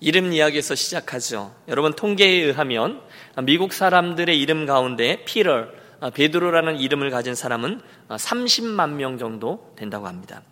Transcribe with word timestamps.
이름 0.00 0.32
이야기에서 0.32 0.74
시작하죠. 0.74 1.54
여러분 1.68 1.92
통계에 1.94 2.42
의하면 2.42 3.00
미국 3.42 3.72
사람들의 3.72 4.38
이름 4.38 4.66
가운데 4.66 5.24
피터, 5.24 5.66
베드로라는 6.12 6.78
이름을 6.78 7.10
가진 7.10 7.34
사람은 7.34 7.80
30만 8.08 8.90
명 8.90 9.18
정도 9.18 9.72
된다고 9.76 10.06
합니다. 10.06 10.42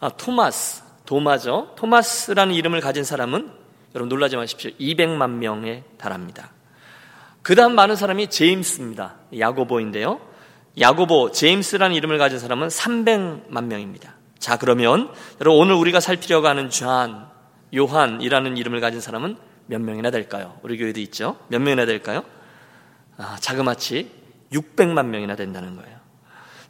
아, 0.00 0.10
토마스, 0.10 0.82
도마죠. 1.06 1.74
토마스라는 1.76 2.54
이름을 2.54 2.80
가진 2.80 3.04
사람은 3.04 3.50
여러분 3.94 4.08
놀라지 4.10 4.36
마십시오. 4.36 4.70
200만 4.78 5.30
명에 5.30 5.84
달합니다. 5.96 6.50
그 7.42 7.54
다음 7.54 7.74
많은 7.74 7.96
사람이 7.96 8.28
제임스입니다. 8.28 9.14
야고보인데요. 9.38 10.20
야고보, 10.78 11.32
제임스라는 11.32 11.96
이름을 11.96 12.18
가진 12.18 12.38
사람은 12.38 12.68
300만 12.68 13.64
명입니다. 13.64 14.14
자, 14.38 14.58
그러면 14.58 15.10
여러분 15.40 15.60
오늘 15.60 15.74
우리가 15.74 15.98
살피려고 15.98 16.46
하는 16.46 16.68
좌한, 16.68 17.26
요한이라는 17.74 18.56
이름을 18.56 18.80
가진 18.80 19.00
사람은 19.00 19.36
몇 19.66 19.80
명이나 19.80 20.10
될까요? 20.10 20.58
우리 20.62 20.78
교회도 20.78 21.00
있죠? 21.00 21.36
몇 21.48 21.60
명이나 21.60 21.86
될까요? 21.86 22.24
아, 23.16 23.36
자그마치 23.40 24.10
600만 24.52 25.06
명이나 25.06 25.36
된다는 25.36 25.76
거예요. 25.76 25.98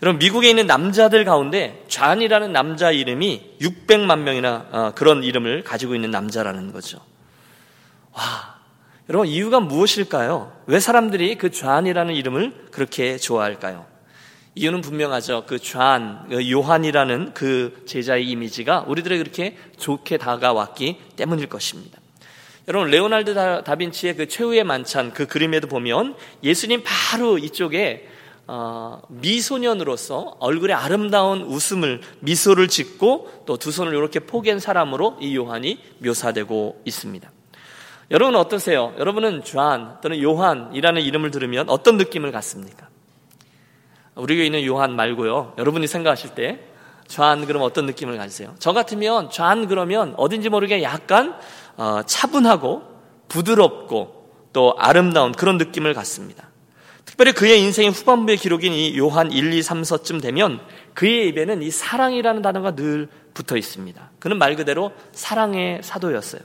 여러분, 0.02 0.19
미국에 0.19 0.48
있는 0.48 0.66
남자들 0.66 1.24
가운데 1.24 1.84
좌한이라는 1.88 2.52
남자 2.52 2.91
이름이 2.91 3.57
600만 3.61 4.21
명이나 4.21 4.66
어, 4.71 4.93
그런 4.95 5.24
이름을 5.24 5.65
가지고 5.65 5.95
있는 5.95 6.11
남자라는 6.11 6.73
거죠. 6.73 7.01
와, 8.12 8.59
여러분, 9.09 9.27
이유가 9.27 9.59
무엇일까요? 9.59 10.52
왜 10.66 10.79
사람들이 10.80 11.37
그 11.37 11.51
좌한이라는 11.51 12.15
이름을 12.15 12.69
그렇게 12.71 13.16
좋아할까요? 13.16 13.87
이유는 14.55 14.80
분명하죠. 14.80 15.45
그 15.47 15.59
좌한, 15.59 16.29
그 16.30 16.51
요한이라는 16.51 17.34
그 17.34 17.83
제자의 17.87 18.29
이미지가 18.29 18.84
우리들에게 18.88 19.23
그렇게 19.23 19.57
좋게 19.79 20.19
다가왔기 20.19 20.98
때문일 21.16 21.48
것입니다. 21.48 22.01
여러분, 22.66 22.91
레오날드 22.91 23.34
다빈치의 23.65 24.16
그 24.16 24.29
최후의 24.29 24.65
만찬 24.65 25.13
그 25.13 25.26
그림에도 25.26 25.69
보면 25.69 26.16
예수님 26.43 26.82
바로 26.85 27.38
이쪽에 27.38 28.09
어, 28.51 29.02
미소년으로서 29.09 30.37
얼굴에 30.41 30.73
아름다운 30.73 31.43
웃음을 31.43 32.01
미소를 32.21 32.69
짓고 32.69 33.45
또 33.45 33.59
두 33.59 33.71
손을 33.71 33.93
이렇게 33.93 34.21
포갠 34.21 34.59
사람으로 34.59 35.19
이 35.21 35.37
요한이 35.37 35.79
묘사되고 35.99 36.82
있습니다. 36.87 37.30
여러분은 38.10 38.41
어떠세요? 38.41 38.95
여러분은 38.99 39.45
좌한 39.45 39.99
또는 40.01 40.23
요한이라는 40.23 41.02
이름을 41.02 41.30
들으면 41.30 41.69
어떤 41.69 41.99
느낌을 41.99 42.32
갖습니까? 42.32 42.88
우리 44.19 44.37
교회 44.37 44.47
있는 44.47 44.65
요한 44.65 44.95
말고요. 44.97 45.55
여러분이 45.59 45.87
생각하실 45.87 46.35
때 46.35 46.61
좌한 47.07 47.47
그럼 47.47 47.63
어떤 47.63 47.87
느낌을 47.87 48.16
가지세요? 48.19 48.55
저 48.59 48.73
같으면 48.73 49.30
좌한 49.30 49.66
그러면 49.66 50.15
어딘지 50.16 50.49
모르게 50.49 50.83
약간 50.83 51.35
어, 51.77 52.02
차분하고 52.05 52.83
부드럽고 53.29 54.30
또 54.52 54.75
아름다운 54.79 55.33
그런 55.33 55.57
느낌을 55.57 55.95
갖습니다. 55.95 56.49
특별히 57.05 57.33
그의 57.33 57.60
인생의 57.63 57.91
후반부의 57.91 58.37
기록인 58.37 58.73
이 58.73 58.99
요한 58.99 59.33
1, 59.33 59.52
2, 59.52 59.60
3서쯤 59.60 60.21
되면 60.21 60.60
그의 60.95 61.29
입에는 61.29 61.63
이 61.63 61.71
사랑이라는 61.71 62.43
단어가 62.43 62.75
늘 62.75 63.09
붙어 63.32 63.57
있습니다. 63.57 64.10
그는 64.19 64.37
말 64.37 64.56
그대로 64.56 64.93
사랑의 65.12 65.81
사도였어요. 65.82 66.43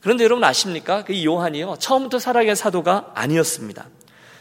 그런데 0.00 0.22
여러분 0.24 0.44
아십니까? 0.44 1.02
그 1.04 1.24
요한이요. 1.24 1.76
처음부터 1.80 2.20
사랑의 2.20 2.54
사도가 2.54 3.12
아니었습니다. 3.14 3.86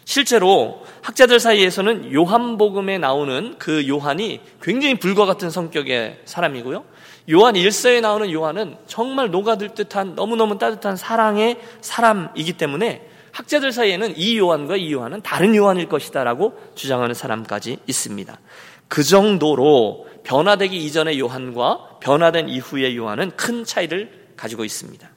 실제로 0.06 0.86
학자들 1.02 1.39
사이에서는 1.39 2.14
요한복음에 2.14 3.00
나오는 3.00 3.56
그 3.58 3.88
요한이 3.88 4.39
굉장히 4.61 4.95
불과 5.00 5.25
같은 5.25 5.50
성격의 5.50 6.22
사람이고요. 6.25 6.86
요한 7.31 7.56
일서에 7.56 8.02
나오는 8.02 8.31
요한은 8.31 8.78
정말 8.86 9.31
녹아들 9.31 9.70
듯한 9.70 10.14
너무너무 10.14 10.59
따뜻한 10.59 10.95
사랑의 10.95 11.58
사람이기 11.81 12.53
때문에 12.53 13.09
학자들 13.31 13.72
사이에는 13.72 14.14
이 14.16 14.38
요한과 14.38 14.78
이 14.78 14.94
요한은 14.94 15.22
다른 15.22 15.56
요한일 15.56 15.89
것이다라고 15.89 16.53
주장하는 16.76 17.15
사람까지 17.15 17.80
있습니다. 17.88 18.39
그 18.88 19.04
정도로 19.04 20.08
변화되기 20.23 20.77
이전의 20.77 21.20
요한과 21.20 21.99
변화된 21.99 22.48
이후의 22.48 22.95
요한은 22.95 23.32
큰 23.32 23.64
차이를 23.64 24.30
가지고 24.38 24.64
있습니다. 24.64 25.10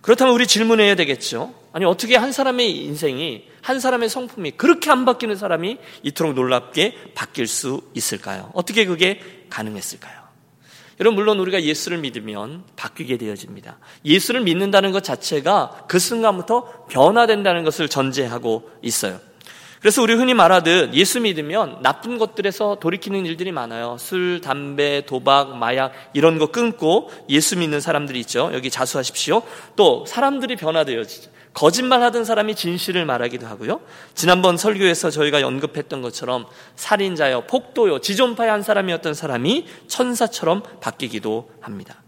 그렇다면 0.00 0.34
우리 0.34 0.46
질문해야 0.46 0.94
되겠죠. 0.94 1.54
아니, 1.72 1.84
어떻게 1.84 2.16
한 2.16 2.32
사람의 2.32 2.70
인생이, 2.84 3.44
한 3.62 3.80
사람의 3.80 4.08
성품이 4.08 4.52
그렇게 4.52 4.90
안 4.90 5.04
바뀌는 5.04 5.36
사람이 5.36 5.78
이토록 6.02 6.34
놀랍게 6.34 7.12
바뀔 7.14 7.46
수 7.46 7.82
있을까요? 7.94 8.50
어떻게 8.54 8.84
그게 8.84 9.20
가능했을까요? 9.48 10.22
여러분, 11.00 11.16
물론 11.16 11.40
우리가 11.40 11.62
예수를 11.62 11.98
믿으면 11.98 12.64
바뀌게 12.76 13.16
되어집니다. 13.16 13.78
예수를 14.04 14.42
믿는다는 14.42 14.92
것 14.92 15.02
자체가 15.02 15.86
그 15.88 15.98
순간부터 15.98 16.86
변화된다는 16.90 17.64
것을 17.64 17.88
전제하고 17.88 18.70
있어요. 18.82 19.18
그래서 19.80 20.00
우리 20.00 20.14
흔히 20.14 20.32
말하듯 20.32 20.94
예수 20.94 21.20
믿으면 21.20 21.82
나쁜 21.82 22.16
것들에서 22.16 22.76
돌이키는 22.76 23.26
일들이 23.26 23.50
많아요. 23.50 23.96
술, 23.98 24.40
담배, 24.40 25.04
도박, 25.04 25.56
마약 25.56 25.92
이런 26.12 26.38
거 26.38 26.52
끊고 26.52 27.10
예수 27.28 27.58
믿는 27.58 27.80
사람들이 27.80 28.20
있죠. 28.20 28.50
여기 28.52 28.70
자수하십시오. 28.70 29.42
또 29.74 30.06
사람들이 30.06 30.54
변화되어지죠. 30.54 31.32
거짓말 31.54 32.02
하던 32.02 32.24
사람이 32.24 32.54
진실을 32.54 33.04
말하기도 33.04 33.46
하고요. 33.46 33.80
지난번 34.14 34.56
설교에서 34.56 35.10
저희가 35.10 35.46
언급했던 35.46 36.02
것처럼 36.02 36.46
살인자요, 36.76 37.42
폭도요, 37.46 38.00
지존파의 38.00 38.50
한 38.50 38.62
사람이었던 38.62 39.14
사람이 39.14 39.66
천사처럼 39.86 40.62
바뀌기도 40.80 41.50
합니다. 41.60 42.02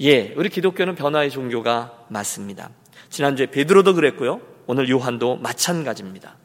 예, 0.00 0.32
우리 0.36 0.48
기독교는 0.48 0.94
변화의 0.94 1.30
종교가 1.30 2.06
맞습니다. 2.08 2.70
지난주에 3.10 3.46
베드로도 3.46 3.94
그랬고요. 3.94 4.40
오늘 4.66 4.88
요한도 4.88 5.36
마찬가지입니다. 5.36 6.36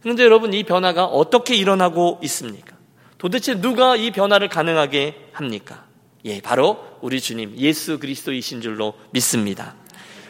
그런데 0.00 0.24
여러분 0.24 0.52
이 0.52 0.64
변화가 0.64 1.06
어떻게 1.06 1.54
일어나고 1.54 2.20
있습니까? 2.22 2.76
도대체 3.18 3.60
누가 3.60 3.96
이 3.96 4.10
변화를 4.10 4.48
가능하게 4.48 5.30
합니까? 5.32 5.84
예, 6.24 6.40
바로 6.40 6.78
우리 7.00 7.20
주님 7.20 7.54
예수 7.56 7.98
그리스도이신 7.98 8.60
줄로 8.60 8.94
믿습니다. 9.10 9.74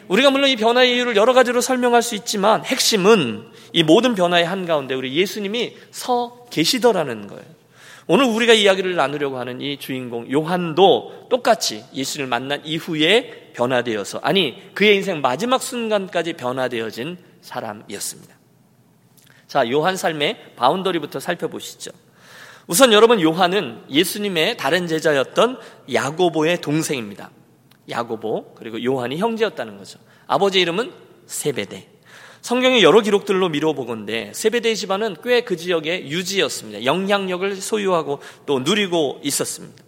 우리가 0.08 0.30
물론 0.30 0.50
이 0.50 0.56
변화의 0.56 0.94
이유를 0.94 1.16
여러 1.16 1.32
가지로 1.32 1.60
설명할 1.60 2.02
수 2.02 2.14
있지만 2.14 2.64
핵심은 2.64 3.46
이 3.72 3.82
모든 3.82 4.14
변화의 4.14 4.44
한가운데 4.44 4.94
우리 4.94 5.14
예수님이 5.14 5.76
서 5.90 6.46
계시더라는 6.50 7.26
거예요. 7.26 7.44
오늘 8.06 8.26
우리가 8.26 8.52
이야기를 8.52 8.96
나누려고 8.96 9.38
하는 9.38 9.60
이 9.62 9.78
주인공 9.78 10.30
요한도 10.30 11.28
똑같이 11.30 11.84
예수를 11.94 12.26
만난 12.26 12.60
이후에 12.64 13.52
변화되어서 13.54 14.20
아니 14.22 14.62
그의 14.74 14.96
인생 14.96 15.22
마지막 15.22 15.62
순간까지 15.62 16.34
변화되어진 16.34 17.16
사람이었습니다. 17.40 18.34
자, 19.46 19.70
요한 19.70 19.96
삶의 19.96 20.54
바운더리부터 20.56 21.20
살펴보시죠. 21.20 21.92
우선 22.66 22.92
여러분 22.92 23.20
요한은 23.20 23.84
예수님의 23.90 24.56
다른 24.56 24.86
제자였던 24.86 25.58
야고보의 25.92 26.60
동생입니다. 26.60 27.30
야고보 27.88 28.54
그리고 28.54 28.82
요한이 28.82 29.18
형제였다는 29.18 29.78
거죠. 29.78 29.98
아버지 30.26 30.60
이름은 30.60 30.92
세베대. 31.26 31.88
성경의 32.42 32.82
여러 32.82 33.00
기록들로 33.00 33.48
미뤄보건데 33.48 34.32
세베대 34.34 34.74
집안은 34.74 35.16
꽤 35.22 35.40
그 35.42 35.56
지역의 35.56 36.10
유지였습니다. 36.10 36.84
영향력을 36.84 37.56
소유하고 37.56 38.20
또 38.46 38.58
누리고 38.60 39.20
있었습니다. 39.22 39.82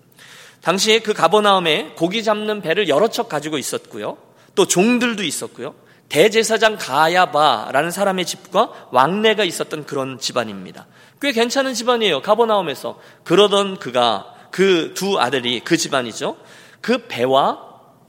당시에 0.63 0.99
그 1.01 1.13
가버나움에 1.13 1.93
고기 1.97 2.25
잡는 2.25 2.63
배를 2.63 2.89
여러 2.89 3.09
척 3.09 3.29
가지고 3.29 3.59
있었고요. 3.59 4.17
또 4.55 4.67
종들도 4.67 5.23
있었고요. 5.23 5.75
대제사장 6.09 6.77
가야바라는 6.79 7.91
사람의 7.91 8.25
집과 8.25 8.89
왕래가 8.91 9.45
있었던 9.45 9.85
그런 9.87 10.19
집안입니다. 10.19 10.87
꽤 11.21 11.33
괜찮은 11.33 11.75
집안이에요. 11.75 12.23
가버나움에서. 12.23 12.99
그러던 13.25 13.79
그가 13.79 14.35
그 14.51 14.95
두 14.95 15.21
아들이 15.21 15.61
그 15.61 15.77
집안이죠. 15.77 16.37
그 16.81 17.07
배와 17.07 17.66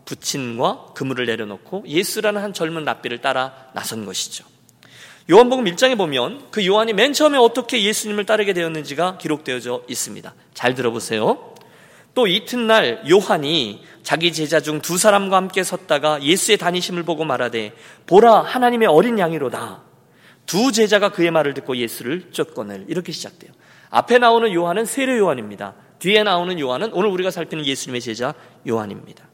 부친과 0.08 0.94
그물을 0.96 1.26
내려놓고 1.26 1.84
예수라는 1.86 2.42
한 2.42 2.54
젊은 2.54 2.86
랍비를 2.86 3.20
따라 3.20 3.68
나선 3.74 4.06
것이죠. 4.06 4.46
요한복음 5.30 5.66
1장에 5.66 5.98
보면 5.98 6.48
그 6.52 6.66
요한이 6.66 6.94
맨 6.94 7.12
처음에 7.12 7.38
어떻게 7.38 7.84
예수님을 7.84 8.26
따르게 8.26 8.54
되었는지가 8.54 9.18
기록되어져 9.18 9.84
있습니다. 9.90 10.34
잘 10.54 10.74
들어보세요. 10.74 11.54
또 12.14 12.26
이튿날 12.26 13.04
요한이 13.08 13.84
자기 14.02 14.32
제자 14.32 14.62
중 14.62 14.80
두 14.82 14.98
사람과 14.98 15.36
함께 15.36 15.64
섰다가 15.64 16.24
예수의 16.24 16.58
다니심을 16.58 17.04
보고 17.04 17.26
말하되 17.26 17.74
보라 18.08 18.42
하나님의 18.42 18.88
어린 18.88 19.20
양이로다. 19.20 19.84
두 20.46 20.72
제자가 20.72 21.10
그의 21.10 21.30
말을 21.30 21.54
듣고 21.54 21.76
예수를 21.76 22.32
쫓거늘 22.32 22.86
이렇게 22.88 23.12
시작돼요. 23.12 23.52
앞에 23.90 24.18
나오는 24.20 24.52
요한은 24.54 24.86
세례 24.86 25.18
요한입니다. 25.18 25.76
뒤에 26.00 26.24
나오는 26.24 26.58
요한은 26.58 26.94
오늘 26.94 27.10
우리가 27.10 27.32
살피는 27.32 27.66
예수님의 27.66 28.00
제자 28.00 28.34
요한입니다. 28.68 29.27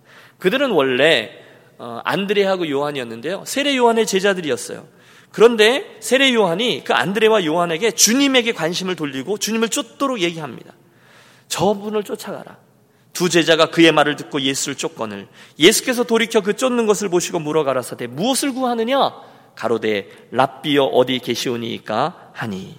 그들은 0.43 0.71
원래 0.71 1.31
어, 1.77 2.01
안드레하고 2.03 2.69
요한이었는데요. 2.69 3.43
세례 3.45 3.77
요한의 3.77 4.05
제자들이었어요. 4.05 4.85
그런데 5.31 5.95
세례 6.01 6.33
요한이 6.33 6.83
그 6.83 6.91
안드레와 6.93 7.45
요한에게 7.45 7.91
주님에게 7.91 8.51
관심을 8.51 8.97
돌리고 8.97 9.37
주님을 9.37 9.69
쫓도록 9.69 10.19
얘기합니다. 10.19 10.73
저분을 11.47 12.03
쫓아가라. 12.03 12.57
두 13.13 13.29
제자가 13.29 13.67
그의 13.67 13.93
말을 13.93 14.17
듣고 14.17 14.41
예수를 14.41 14.75
쫓거늘 14.75 15.29
예수께서 15.59 16.03
돌이켜 16.03 16.41
그 16.41 16.57
쫓는 16.57 16.87
것을 16.87 17.07
보시고 17.07 17.39
물어 17.39 17.63
가라사대 17.63 18.07
무엇을 18.07 18.53
구하느냐 18.53 19.13
가로되 19.55 20.09
랍비여 20.31 20.83
어디 20.83 21.19
계시오니까 21.19 22.31
하니 22.33 22.75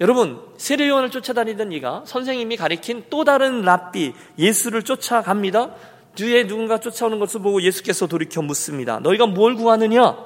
여러분 0.00 0.40
세례 0.56 0.88
요한을 0.88 1.10
쫓아다니던 1.10 1.72
이가 1.72 2.04
선생님이 2.06 2.56
가리킨 2.56 3.06
또 3.10 3.24
다른 3.24 3.62
랍비 3.62 4.12
예수를 4.38 4.82
쫓아갑니다 4.82 5.74
뒤에 6.16 6.48
누군가 6.48 6.80
쫓아오는 6.80 7.20
것을 7.20 7.40
보고 7.40 7.62
예수께서 7.62 8.08
돌이켜 8.08 8.42
묻습니다 8.42 8.98
너희가 8.98 9.26
뭘 9.26 9.54
구하느냐 9.54 10.16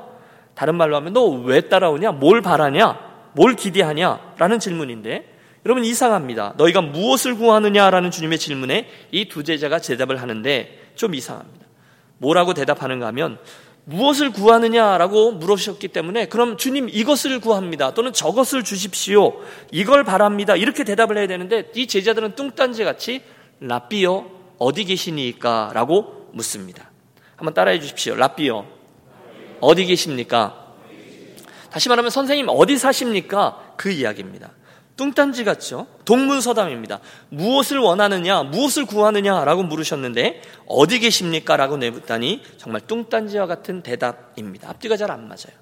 다른 0.54 0.76
말로 0.76 0.96
하면 0.96 1.12
너 1.12 1.26
왜 1.44 1.60
따라오냐 1.68 2.12
뭘 2.12 2.40
바라냐 2.40 2.98
뭘 3.34 3.54
기대하냐 3.54 4.34
라는 4.38 4.58
질문인데 4.58 5.38
여러분 5.66 5.84
이상합니다. 5.84 6.54
너희가 6.56 6.80
무엇을 6.80 7.36
구하느냐라는 7.36 8.10
주님의 8.10 8.38
질문에 8.38 8.88
이 9.12 9.28
두 9.28 9.44
제자가 9.44 9.78
대답을 9.78 10.20
하는데 10.20 10.78
좀 10.94 11.14
이상합니다. 11.14 11.66
뭐라고 12.18 12.54
대답하는가 12.54 13.06
하면 13.08 13.38
무엇을 13.84 14.30
구하느냐라고 14.32 15.32
물으셨기 15.32 15.88
때문에 15.88 16.26
그럼 16.26 16.56
주님 16.56 16.88
이것을 16.88 17.40
구합니다. 17.40 17.92
또는 17.92 18.12
저것을 18.12 18.64
주십시오. 18.64 19.40
이걸 19.70 20.02
바랍니다. 20.02 20.56
이렇게 20.56 20.82
대답을 20.82 21.18
해야 21.18 21.26
되는데 21.26 21.70
이 21.74 21.86
제자들은 21.86 22.36
뚱딴지 22.36 22.84
같이 22.84 23.20
라비어 23.60 24.39
어디 24.60 24.84
계시니까? 24.84 25.70
라고 25.72 26.28
묻습니다. 26.34 26.90
한번 27.34 27.54
따라해 27.54 27.80
주십시오. 27.80 28.14
라비어 28.14 28.66
어디 29.60 29.86
계십니까? 29.86 30.74
다시 31.70 31.88
말하면 31.88 32.10
선생님 32.10 32.46
어디 32.50 32.76
사십니까? 32.76 33.74
그 33.78 33.90
이야기입니다. 33.90 34.50
뚱딴지 34.96 35.44
같죠? 35.44 35.86
동문서담입니다. 36.04 37.00
무엇을 37.30 37.78
원하느냐, 37.78 38.42
무엇을 38.42 38.84
구하느냐라고 38.84 39.62
물으셨는데 39.62 40.42
어디 40.66 40.98
계십니까? 40.98 41.56
라고 41.56 41.78
내묻다니 41.78 42.42
정말 42.58 42.82
뚱딴지와 42.82 43.46
같은 43.46 43.82
대답입니다. 43.82 44.68
앞뒤가 44.68 44.98
잘 44.98 45.10
안 45.10 45.22
맞아요. 45.26 45.56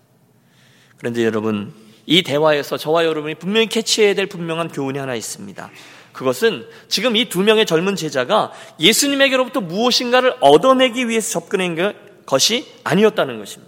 그런데 0.97 1.25
여러분, 1.25 1.73
이 2.05 2.25
대화에서 2.25 2.77
저와 2.77 3.05
여러분이 3.05 3.37
분명히 3.37 3.69
캐치해야 3.69 4.15
될 4.15 4.27
분명한 4.27 4.69
교훈이 4.69 4.99
하나 4.99 5.15
있습니다. 5.15 5.71
그것은 6.19 6.67
지금 6.89 7.15
이 7.15 7.29
두 7.29 7.43
명의 7.43 7.65
젊은 7.65 7.95
제자가 7.95 8.51
예수님에게로부터 8.81 9.61
무엇인가를 9.61 10.35
얻어내기 10.41 11.09
위해서 11.09 11.39
접근한 11.39 11.95
것이 12.27 12.67
아니었다는 12.83 13.39
것입니다. 13.39 13.68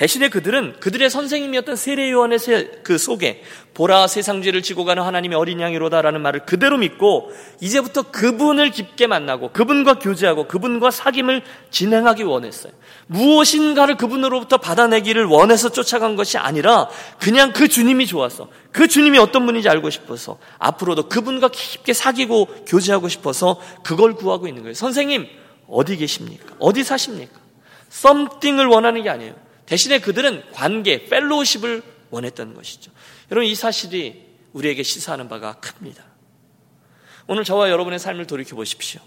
대신에 0.00 0.30
그들은 0.30 0.76
그들의 0.80 1.10
선생님이었던 1.10 1.76
세례 1.76 2.10
요한의 2.10 2.38
그 2.82 2.96
속에 2.96 3.42
보라 3.74 4.06
세상죄를 4.06 4.62
지고 4.62 4.86
가는 4.86 5.02
하나님의 5.02 5.36
어린 5.36 5.60
양이로다라는 5.60 6.22
말을 6.22 6.46
그대로 6.46 6.78
믿고 6.78 7.30
이제부터 7.60 8.10
그분을 8.10 8.70
깊게 8.70 9.06
만나고 9.06 9.52
그분과 9.52 9.98
교제하고 9.98 10.48
그분과 10.48 10.88
사귐을 10.88 11.42
진행하기 11.70 12.22
원했어요. 12.22 12.72
무엇인가를 13.08 13.98
그분으로부터 13.98 14.56
받아내기를 14.56 15.26
원해서 15.26 15.68
쫓아간 15.68 16.16
것이 16.16 16.38
아니라 16.38 16.88
그냥 17.18 17.52
그 17.52 17.68
주님이 17.68 18.06
좋아서 18.06 18.48
그 18.72 18.88
주님이 18.88 19.18
어떤 19.18 19.44
분인지 19.44 19.68
알고 19.68 19.90
싶어서 19.90 20.38
앞으로도 20.58 21.10
그분과 21.10 21.48
깊게 21.48 21.92
사귀고 21.92 22.64
교제하고 22.66 23.10
싶어서 23.10 23.60
그걸 23.84 24.14
구하고 24.14 24.48
있는 24.48 24.62
거예요. 24.62 24.72
선생님 24.72 25.26
어디 25.68 25.98
계십니까? 25.98 26.54
어디 26.58 26.84
사십니까? 26.84 27.38
썸띵을 27.90 28.64
원하는 28.64 29.02
게 29.02 29.10
아니에요. 29.10 29.49
대신에 29.70 30.00
그들은 30.00 30.42
관계, 30.50 31.04
펠로우십을 31.04 31.82
원했던 32.10 32.54
것이죠. 32.54 32.90
여러분 33.30 33.48
이 33.48 33.54
사실이 33.54 34.20
우리에게 34.52 34.82
시사하는 34.82 35.28
바가 35.28 35.60
큽니다. 35.60 36.04
오늘 37.28 37.44
저와 37.44 37.70
여러분의 37.70 38.00
삶을 38.00 38.26
돌이켜 38.26 38.56
보십시오. 38.56 39.00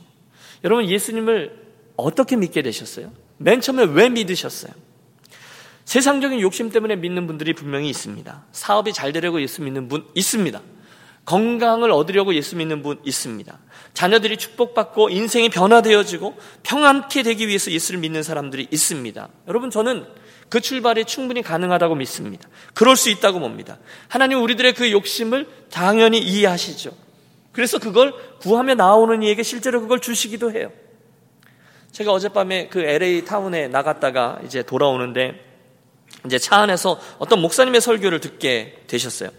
여러분 0.63 0.89
예수님을 0.89 1.63
어떻게 1.97 2.37
믿게 2.37 2.61
되셨어요? 2.61 3.11
맨 3.39 3.59
처음에 3.59 3.83
왜 3.83 4.07
믿으셨어요? 4.07 4.71
세상적인 5.83 6.39
욕심 6.39 6.69
때문에 6.69 6.95
믿는 6.95 7.27
분들이 7.27 7.51
분명히 7.51 7.89
있습니다. 7.89 8.45
사업이 8.53 8.93
잘 8.93 9.11
되려고 9.11 9.41
예수 9.41 9.61
믿는 9.61 9.89
분 9.89 10.07
있습니다. 10.15 10.61
건강을 11.25 11.91
얻으려고 11.91 12.33
예수 12.35 12.55
믿는 12.55 12.83
분 12.83 13.01
있습니다. 13.03 13.59
자녀들이 13.93 14.37
축복받고 14.37 15.09
인생이 15.09 15.49
변화되어지고 15.49 16.37
평안케 16.63 17.23
되기 17.23 17.49
위해서 17.49 17.69
예수를 17.69 17.99
믿는 17.99 18.23
사람들이 18.23 18.69
있습니다. 18.71 19.27
여러분 19.49 19.69
저는 19.69 20.22
그 20.53 20.61
출발이 20.61 21.05
충분히 21.05 21.41
가능하다고 21.41 21.95
믿습니다. 21.95 22.47
그럴 22.75 22.95
수 22.95 23.09
있다고 23.09 23.39
봅니다. 23.39 23.79
하나님 24.07 24.39
우리들의 24.43 24.73
그 24.75 24.91
욕심을 24.91 25.47
당연히 25.71 26.19
이해하시죠. 26.19 26.91
그래서 27.51 27.79
그걸 27.79 28.13
구하며 28.37 28.75
나오는 28.75 29.23
이에게 29.23 29.41
실제로 29.41 29.81
그걸 29.81 29.99
주시기도 29.99 30.51
해요. 30.51 30.71
제가 31.91 32.11
어젯밤에 32.11 32.67
그 32.67 32.81
LA 32.81 33.25
타운에 33.25 33.67
나갔다가 33.67 34.41
이제 34.45 34.61
돌아오는데 34.61 35.43
이제 36.27 36.37
차 36.37 36.57
안에서 36.57 36.99
어떤 37.17 37.41
목사님의 37.41 37.81
설교를 37.81 38.19
듣게 38.19 38.83
되셨어요. 38.85 39.31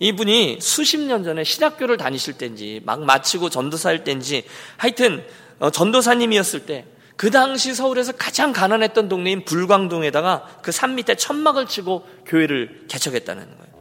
이분이 0.00 0.58
수십 0.60 0.98
년 0.98 1.22
전에 1.22 1.44
신학교를 1.44 1.98
다니실 1.98 2.34
때인지 2.34 2.80
막 2.84 3.04
마치고 3.04 3.48
전도사일 3.48 4.02
때인지 4.02 4.42
하여튼 4.76 5.24
어, 5.60 5.70
전도사님이었을 5.70 6.66
때 6.66 6.84
그 7.16 7.30
당시 7.30 7.74
서울에서 7.74 8.12
가장 8.12 8.52
가난했던 8.52 9.08
동네인 9.08 9.44
불광동에다가 9.44 10.58
그 10.62 10.72
산 10.72 10.94
밑에 10.94 11.14
천막을 11.14 11.66
치고 11.66 12.06
교회를 12.26 12.86
개척했다는 12.88 13.44
거예요. 13.44 13.72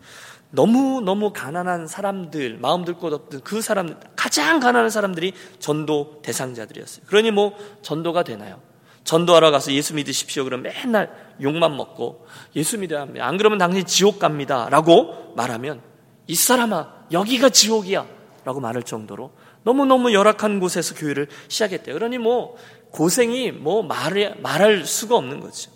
너무너무 0.51 1.31
가난한 1.31 1.88
사람들, 1.88 2.57
마음 2.60 2.83
들 2.83 2.95
곳 2.95 3.13
없던 3.13 3.42
그 3.44 3.62
사람, 3.62 3.98
가장 4.16 4.60
가난한 4.60 4.89
사람들이 4.89 5.33
전도 5.60 6.19
대상자들이었어요. 6.24 7.06
그러니 7.07 7.31
뭐 7.31 7.57
전도가 7.81 8.24
되나요? 8.24 8.60
전도하러 9.06 9.50
가서 9.50 9.72
예수 9.72 9.95
믿으십시오. 9.95 10.44
그럼 10.44 10.62
맨날 10.62 11.10
욕만 11.42 11.75
먹고 11.75 12.28
예수 12.56 12.78
믿어야 12.78 13.01
합니다. 13.01 13.25
안 13.25 13.38
그러면 13.38 13.57
당신 13.57 13.86
지옥 13.86 14.19
갑니다. 14.19 14.68
라고 14.69 15.33
말하면 15.36 15.81
이 16.28 16.36
사람아, 16.36 17.06
여기가 17.12 17.50
지옥이야. 17.50 18.06
라고 18.44 18.60
말할 18.60 18.83
정도로 18.83 19.31
너무너무 19.63 20.13
열악한 20.13 20.60
곳에서 20.60 20.95
교회를 20.95 21.28
시작했대요. 21.48 21.95
그러니 21.95 22.18
뭐 22.18 22.57
고생이 22.92 23.52
뭐 23.52 23.84
말해, 23.84 24.34
말할 24.42 24.86
수가 24.86 25.16
없는 25.16 25.40
거죠. 25.40 25.72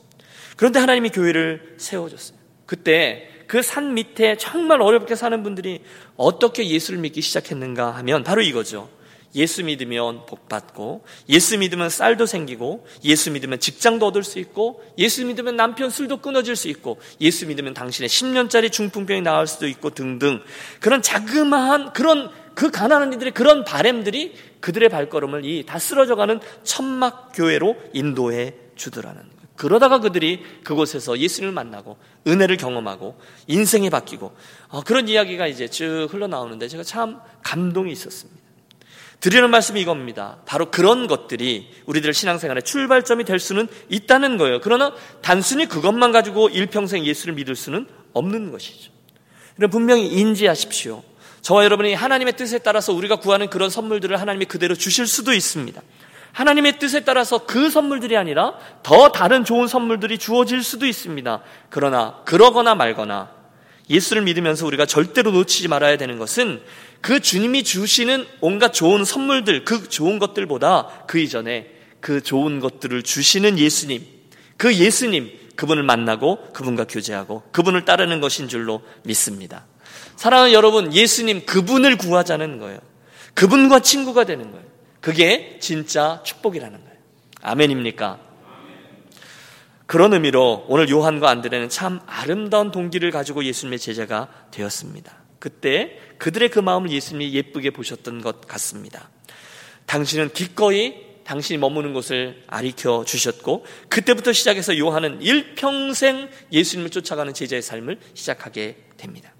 그런데 0.55 0.79
하나님이 0.79 1.09
교회를 1.09 1.75
세워줬어요. 1.77 2.37
그때 2.65 3.29
그 3.47 3.61
산 3.61 3.93
밑에 3.93 4.37
정말 4.37 4.81
어렵게 4.81 5.15
사는 5.15 5.43
분들이 5.43 5.81
어떻게 6.17 6.67
예수를 6.67 6.99
믿기 6.99 7.21
시작했는가 7.21 7.91
하면 7.97 8.23
바로 8.23 8.41
이거죠. 8.41 8.89
예수 9.35 9.65
믿으면 9.65 10.25
복 10.27 10.47
받고, 10.47 11.03
예수 11.27 11.57
믿으면 11.57 11.89
쌀도 11.89 12.25
생기고, 12.25 12.87
예수 13.03 13.31
믿으면 13.31 13.59
직장도 13.59 14.07
얻을 14.07 14.23
수 14.23 14.39
있고, 14.39 14.81
예수 14.97 15.25
믿으면 15.25 15.57
남편 15.57 15.89
술도 15.89 16.21
끊어질 16.21 16.55
수 16.55 16.69
있고, 16.69 17.01
예수 17.19 17.45
믿으면 17.45 17.73
당신의 17.73 18.07
10년짜리 18.07 18.71
중풍병이 18.71 19.21
나을 19.21 19.45
수도 19.45 19.67
있고 19.67 19.89
등등 19.89 20.41
그런 20.79 21.01
자그마한 21.01 21.91
그런 21.91 22.31
그 22.55 22.71
가난한 22.71 23.13
이들의 23.13 23.33
그런 23.33 23.63
바램들이 23.63 24.33
그들의 24.61 24.89
발걸음을 24.89 25.45
이 25.45 25.63
다 25.65 25.77
쓰러져가는 25.77 26.39
천막 26.63 27.31
교회로 27.33 27.75
인도해 27.93 28.55
주더라는 28.75 29.21
거예요. 29.21 29.35
그러다가 29.55 29.99
그들이 29.99 30.43
그곳에서 30.63 31.17
예수님을 31.17 31.53
만나고 31.53 31.97
은혜를 32.27 32.57
경험하고 32.57 33.17
인생이 33.47 33.89
바뀌고 33.89 34.35
어, 34.69 34.81
그런 34.81 35.07
이야기가 35.07 35.47
이제 35.47 35.67
쭉 35.67 36.07
흘러나오는데 36.09 36.67
제가 36.67 36.83
참 36.83 37.19
감동이 37.43 37.91
있었습니다. 37.91 38.41
드리는 39.21 39.49
말씀이 39.49 39.81
이겁니다. 39.81 40.39
바로 40.45 40.69
그런 40.69 41.07
것들이 41.07 41.71
우리들 41.85 42.13
신앙생활의 42.13 42.63
출발점이 42.63 43.23
될 43.23 43.39
수는 43.39 43.67
있다는 43.89 44.37
거예요. 44.37 44.59
그러나 44.61 44.93
단순히 45.21 45.67
그것만 45.67 46.11
가지고 46.11 46.49
일평생 46.49 47.05
예수를 47.05 47.33
믿을 47.35 47.55
수는 47.55 47.87
없는 48.13 48.51
것이죠. 48.51 48.91
분명히 49.71 50.07
인지하십시오. 50.07 51.01
저와 51.45 51.63
여러분이 51.63 51.93
하나님의 51.93 52.37
뜻에 52.37 52.57
따라서 52.57 52.91
우리가 52.91 53.17
구하는 53.17 53.51
그런 53.51 53.69
선물들을 53.69 54.19
하나님이 54.19 54.45
그대로 54.45 54.73
주실 54.73 55.05
수도 55.05 55.31
있습니다. 55.31 55.79
하나님의 56.31 56.79
뜻에 56.79 57.01
따라서 57.01 57.45
그 57.45 57.69
선물들이 57.69 58.17
아니라 58.17 58.55
더 58.81 59.11
다른 59.11 59.45
좋은 59.45 59.67
선물들이 59.67 60.17
주어질 60.17 60.63
수도 60.63 60.87
있습니다. 60.87 61.43
그러나 61.69 62.19
그러거나 62.25 62.73
말거나 62.73 63.29
예수를 63.91 64.23
믿으면서 64.23 64.65
우리가 64.65 64.87
절대로 64.87 65.29
놓치지 65.29 65.67
말아야 65.67 65.97
되는 65.97 66.17
것은 66.17 66.63
그 67.01 67.19
주님이 67.19 67.63
주시는 67.63 68.25
온갖 68.41 68.73
좋은 68.73 69.05
선물들, 69.05 69.65
그 69.65 69.87
좋은 69.87 70.17
것들보다 70.17 71.03
그 71.05 71.19
이전에 71.19 71.69
그 71.99 72.23
좋은 72.23 72.59
것들을 72.59 73.03
주시는 73.03 73.59
예수님, 73.59 74.03
그 74.57 74.73
예수님, 74.73 75.31
그분을 75.55 75.83
만나고 75.83 76.53
그분과 76.53 76.85
교제하고 76.85 77.43
그분을 77.51 77.85
따르는 77.85 78.19
것인 78.19 78.47
줄로 78.47 78.81
믿습니다. 79.03 79.67
사랑하는 80.15 80.53
여러분, 80.53 80.93
예수님 80.93 81.45
그분을 81.45 81.97
구하자는 81.97 82.59
거예요. 82.59 82.79
그분과 83.33 83.81
친구가 83.81 84.23
되는 84.23 84.51
거예요. 84.51 84.65
그게 85.01 85.59
진짜 85.59 86.21
축복이라는 86.23 86.79
거예요. 86.79 86.95
아멘입니까? 87.41 88.19
그런 89.85 90.13
의미로 90.13 90.65
오늘 90.67 90.89
요한과 90.89 91.29
안드레는 91.29 91.69
참 91.69 91.99
아름다운 92.07 92.71
동기를 92.71 93.11
가지고 93.11 93.43
예수님의 93.43 93.77
제자가 93.77 94.29
되었습니다. 94.49 95.15
그때 95.37 95.99
그들의 96.17 96.49
그 96.49 96.57
마음을 96.57 96.89
예수님이 96.89 97.33
예쁘게 97.33 97.69
보셨던 97.69 98.21
것 98.21 98.47
같습니다. 98.47 99.09
당신은 99.85 100.33
기꺼이 100.33 100.95
당신이 101.23 101.59
머무는 101.59 101.93
곳을 101.93 102.43
아리켜 102.47 103.03
주셨고 103.05 103.65
그때부터 103.89 104.33
시작해서 104.33 104.77
요한은 104.77 105.21
일평생 105.21 106.29
예수님을 106.51 106.89
쫓아가는 106.89 107.31
제자의 107.31 107.61
삶을 107.61 107.99
시작하게 108.15 108.77
됩니다. 108.97 109.34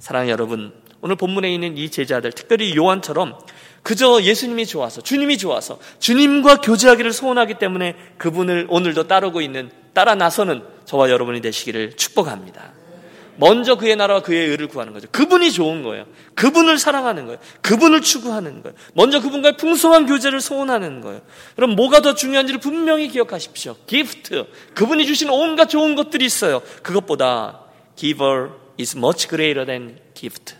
사랑하는 0.00 0.32
여러분, 0.32 0.72
오늘 1.02 1.14
본문에 1.14 1.52
있는 1.52 1.76
이 1.76 1.90
제자들, 1.90 2.32
특별히 2.32 2.74
요한처럼 2.74 3.38
그저 3.82 4.22
예수님이 4.22 4.66
좋아서, 4.66 5.02
주님이 5.02 5.38
좋아서, 5.38 5.78
주님과 5.98 6.62
교제하기를 6.62 7.12
소원하기 7.12 7.54
때문에 7.54 7.96
그분을 8.16 8.66
오늘도 8.70 9.06
따르고 9.06 9.42
있는, 9.42 9.70
따라 9.92 10.14
나서는 10.14 10.62
저와 10.86 11.10
여러분이 11.10 11.42
되시기를 11.42 11.96
축복합니다. 11.96 12.72
먼저 13.36 13.76
그의 13.76 13.96
나라와 13.96 14.20
그의 14.20 14.48
의를 14.48 14.68
구하는 14.68 14.92
거죠. 14.92 15.08
그분이 15.10 15.52
좋은 15.52 15.82
거예요. 15.82 16.06
그분을 16.34 16.78
사랑하는 16.78 17.26
거예요. 17.26 17.38
그분을 17.62 18.02
추구하는 18.02 18.62
거예요. 18.62 18.76
먼저 18.92 19.20
그분과의 19.20 19.56
풍성한 19.56 20.06
교제를 20.06 20.40
소원하는 20.40 21.00
거예요. 21.00 21.22
그럼 21.56 21.74
뭐가 21.74 22.00
더 22.00 22.14
중요한지를 22.14 22.60
분명히 22.60 23.08
기억하십시오. 23.08 23.76
기프트. 23.86 24.46
그분이 24.74 25.06
주신 25.06 25.30
온갖 25.30 25.66
좋은 25.66 25.94
것들이 25.94 26.24
있어요. 26.26 26.60
그것보다 26.82 27.60
giver 27.96 28.59
is 28.78 28.96
much 28.96 29.28
greater 29.28 29.66
than 29.66 29.98
gift. 30.14 30.54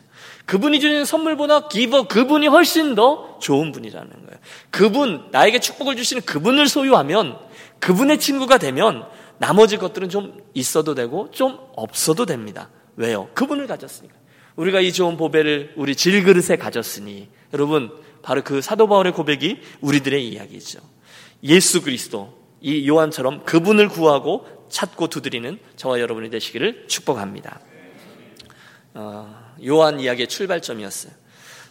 그분이 0.47 0.81
주는 0.81 1.05
선물보다 1.05 1.69
기버 1.69 2.09
그분이 2.09 2.49
훨씬 2.49 2.95
더 2.95 3.39
좋은 3.41 3.71
분이라는 3.71 4.11
거예요. 4.11 4.41
그분 4.71 5.29
나에게 5.31 5.61
축복을 5.61 5.95
주시는 5.97 6.23
그분을 6.23 6.67
소유하면 6.67 7.39
그분의 7.79 8.19
친구가 8.19 8.59
되면 8.59 9.07
나머지 9.39 9.77
것들은 9.77 10.09
좀 10.09 10.39
있어도 10.55 10.95
되고 10.95 11.31
좀 11.31 11.59
없어도 11.77 12.27
됩니다. 12.27 12.69
왜요? 12.97 13.29
그분을 13.35 13.67
가졌으니까. 13.67 14.15
우리가 14.57 14.81
이 14.81 14.93
좋은 14.93 15.17
보배를 15.17 15.75
우리 15.77 15.95
질그릇에 15.95 16.57
가졌으니 16.57 17.29
여러분 17.55 17.91
바로 18.23 18.43
그 18.43 18.61
사도 18.61 18.89
바울의 18.89 19.13
고백이 19.13 19.61
우리들의 19.81 20.29
이야기죠. 20.29 20.81
예수 21.45 21.81
그리스도 21.83 22.35
이 22.61 22.87
요한처럼 22.89 23.45
그분을 23.45 23.89
구하고 23.89 24.47
찾고 24.69 25.07
두드리는 25.07 25.59
저와 25.77 26.01
여러분이 26.01 26.29
되시기를 26.31 26.87
축복합니다. 26.89 27.61
어, 28.95 29.55
요한 29.65 30.01
이야기의 30.01 30.29
출발점이었어요. 30.29 31.13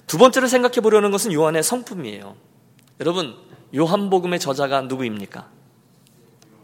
두 0.08 0.18
번째로 0.18 0.48
생각해 0.48 0.82
보려는 0.82 1.12
것은 1.12 1.34
요한의 1.34 1.64
성품이에요. 1.64 2.36
여러분, 3.00 3.36
요한복음의 3.76 4.40
저자가 4.40 4.82
누구입니까? 4.82 5.48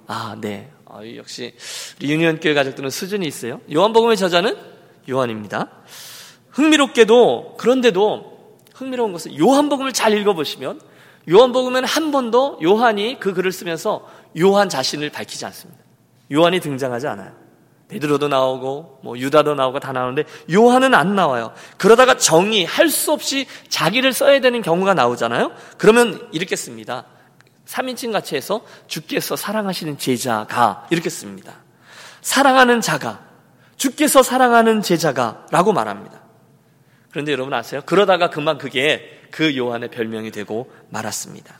아, 0.07 0.35
네. 0.39 0.71
아, 0.85 0.99
역시 1.15 1.53
우리 1.99 2.11
유니온교회 2.11 2.53
가족들은 2.53 2.89
수준이 2.89 3.25
있어요. 3.27 3.61
요한복음의 3.71 4.17
저자는 4.17 4.57
요한입니다. 5.09 5.69
흥미롭게도 6.51 7.55
그런데도 7.57 8.59
흥미로운 8.73 9.11
것은 9.11 9.37
요한복음을 9.37 9.93
잘 9.93 10.13
읽어보시면 10.13 10.79
요한복음에는 11.29 11.87
한 11.87 12.11
번도 12.11 12.59
요한이 12.63 13.19
그 13.19 13.33
글을 13.33 13.51
쓰면서 13.51 14.07
요한 14.39 14.69
자신을 14.69 15.09
밝히지 15.09 15.45
않습니다. 15.45 15.83
요한이 16.31 16.59
등장하지 16.59 17.07
않아요. 17.07 17.44
베드로도 17.87 18.27
나오고 18.27 18.99
뭐 19.03 19.17
유다도 19.17 19.55
나오고 19.55 19.79
다 19.79 19.91
나오는데 19.91 20.23
요한은 20.53 20.93
안 20.95 21.15
나와요. 21.15 21.53
그러다가 21.77 22.17
정이 22.17 22.65
할 22.65 22.89
수 22.89 23.11
없이 23.11 23.45
자기를 23.69 24.13
써야 24.13 24.39
되는 24.39 24.61
경우가 24.61 24.93
나오잖아요. 24.93 25.51
그러면 25.77 26.27
이렇게 26.31 26.55
씁니다. 26.55 27.05
3인칭 27.67 28.11
같이 28.11 28.35
해서 28.35 28.61
주께서 28.87 29.35
사랑하시는 29.35 29.97
제자가 29.97 30.87
이렇게 30.89 31.09
씁니다. 31.09 31.55
사랑하는 32.21 32.81
자가 32.81 33.25
주께서 33.75 34.23
사랑하는 34.23 34.81
제자가 34.81 35.47
라고 35.51 35.73
말합니다. 35.73 36.21
그런데 37.11 37.31
여러분 37.31 37.53
아세요? 37.53 37.81
그러다가 37.85 38.29
그만 38.29 38.57
그게 38.57 39.27
그 39.31 39.55
요한의 39.57 39.89
별명이 39.89 40.31
되고 40.31 40.71
말았습니다. 40.89 41.59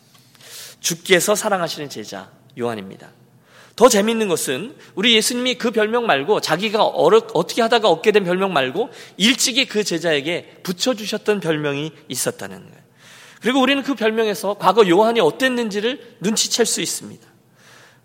주께서 0.80 1.36
사랑하시는 1.36 1.90
제자 1.90 2.30
요한입니다. 2.58 3.10
더 3.76 3.90
재밌는 3.90 4.30
것은 4.30 4.76
우리 4.96 5.16
예수님이 5.16 5.56
그 5.56 5.72
별명 5.72 6.06
말고 6.06 6.40
자기가 6.40 6.86
어려, 6.86 7.22
어떻게 7.34 7.62
하다가 7.62 7.90
얻게 7.90 8.12
된 8.12 8.24
별명 8.24 8.54
말고 8.54 8.90
일찍이 9.18 9.66
그 9.66 9.84
제자에게 9.84 10.60
붙여주셨던 10.64 11.42
별명이 11.42 11.92
있었다는 12.08 12.58
거예요. 12.58 12.86
그리고 13.42 13.62
우리는 13.62 13.84
그 13.84 13.94
별명에서 13.96 14.56
과거 14.56 14.88
요한이 14.88 15.20
어땠는지를 15.20 16.18
눈치챌 16.22 16.64
수 16.64 16.82
있습니다. 16.82 17.28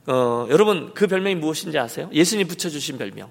어, 0.06 0.46
여러분 0.50 0.92
그 0.92 1.06
별명이 1.06 1.36
무엇인지 1.36 1.78
아세요? 1.78 2.10
예수님이 2.12 2.48
붙여주신 2.48 2.98
별명. 2.98 3.30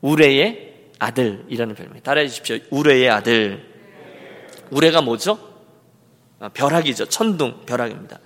우레의 0.00 0.72
아들이라는 0.98 1.74
별명. 1.74 2.00
따라해 2.02 2.28
주십시오. 2.28 2.58
우레의 2.70 3.10
아들. 3.10 3.62
우레가 4.70 5.02
뭐죠? 5.02 5.38
어, 6.38 6.48
벼락이죠. 6.48 7.06
천둥, 7.06 7.66
벼락입니다. 7.66 8.18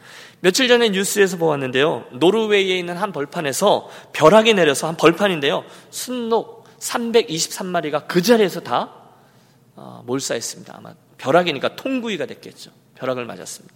며칠 0.47 0.69
전에 0.69 0.91
뉴스에서 0.91 1.39
보았는데요. 1.39 2.05
노르웨이에 2.13 2.79
있는 2.79 2.97
한 2.97 3.11
벌판에서 3.11 3.91
벼락이 4.13 4.55
내려서 4.55 4.87
한 4.87 4.97
벌판인데요. 4.97 5.65
순록 5.91 6.69
323마리가 6.79 8.07
그 8.07 8.23
자리에서 8.23 8.61
다 8.61 8.93
어, 9.75 10.05
몰사했습니다. 10.07 10.73
아마 10.79 10.95
벼락이니까 11.19 11.75
통구이가 11.75 12.27
됐겠죠. 12.27 12.71
벼락을 12.95 13.25
맞았습니다. 13.25 13.75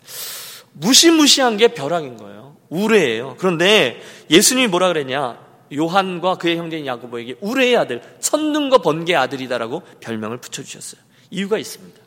무시무시한 0.74 1.56
게 1.56 1.74
벼락인 1.74 2.16
거예요. 2.18 2.54
우레예요. 2.68 3.34
그런데 3.40 4.00
예수님이 4.30 4.68
뭐라 4.68 4.86
그랬냐? 4.86 5.44
요한과 5.74 6.36
그의 6.36 6.56
형제인 6.56 6.86
야고보에게 6.86 7.38
우레의 7.40 7.78
아들, 7.78 8.00
천능과 8.20 8.78
번개의 8.78 9.16
아들이다라고 9.16 9.82
별명을 9.98 10.36
붙여주셨어요. 10.38 11.00
이유가 11.30 11.58
있습니다. 11.58 12.00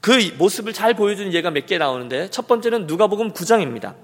그 0.00 0.12
모습을 0.38 0.72
잘 0.72 0.94
보여주는 0.94 1.32
예가 1.32 1.50
몇 1.50 1.66
개 1.66 1.78
나오는데 1.78 2.30
첫 2.30 2.46
번째는 2.46 2.86
누가복음 2.86 3.32
9장입니다. 3.32 3.94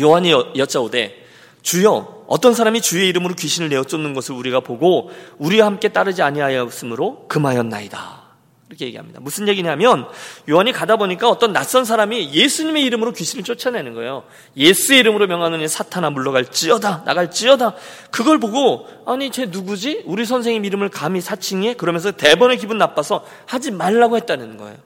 요한이 0.00 0.32
여짜오되 0.56 1.26
주여 1.62 2.24
어떤 2.28 2.54
사람이 2.54 2.80
주의 2.82 3.08
이름으로 3.08 3.34
귀신을 3.34 3.68
내어 3.68 3.84
쫓는 3.84 4.14
것을 4.14 4.34
우리가 4.34 4.60
보고 4.60 5.10
우리와 5.38 5.66
함께 5.66 5.88
따르지 5.88 6.22
아니하였으므로 6.22 7.26
금하였나이다. 7.28 8.28
이렇게 8.68 8.84
얘기합니다. 8.84 9.18
무슨 9.20 9.48
얘기냐면 9.48 10.06
요한이 10.48 10.72
가다 10.72 10.96
보니까 10.96 11.28
어떤 11.30 11.54
낯선 11.54 11.86
사람이 11.86 12.34
예수님의 12.34 12.84
이름으로 12.84 13.12
귀신을 13.12 13.42
쫓아내는 13.42 13.94
거예요. 13.94 14.24
예수의 14.58 15.00
이름으로 15.00 15.26
명하는 15.26 15.66
사탄아 15.66 16.10
물러갈지어다 16.10 17.02
나갈지어다. 17.06 17.74
그걸 18.10 18.38
보고 18.38 18.86
아니 19.06 19.30
쟤 19.30 19.46
누구지? 19.46 20.02
우리 20.04 20.26
선생님 20.26 20.66
이름을 20.66 20.90
감히 20.90 21.22
사칭해? 21.22 21.74
그러면서 21.74 22.12
대번에 22.12 22.56
기분 22.56 22.76
나빠서 22.76 23.24
하지 23.46 23.70
말라고 23.70 24.16
했다는 24.18 24.58
거예요. 24.58 24.76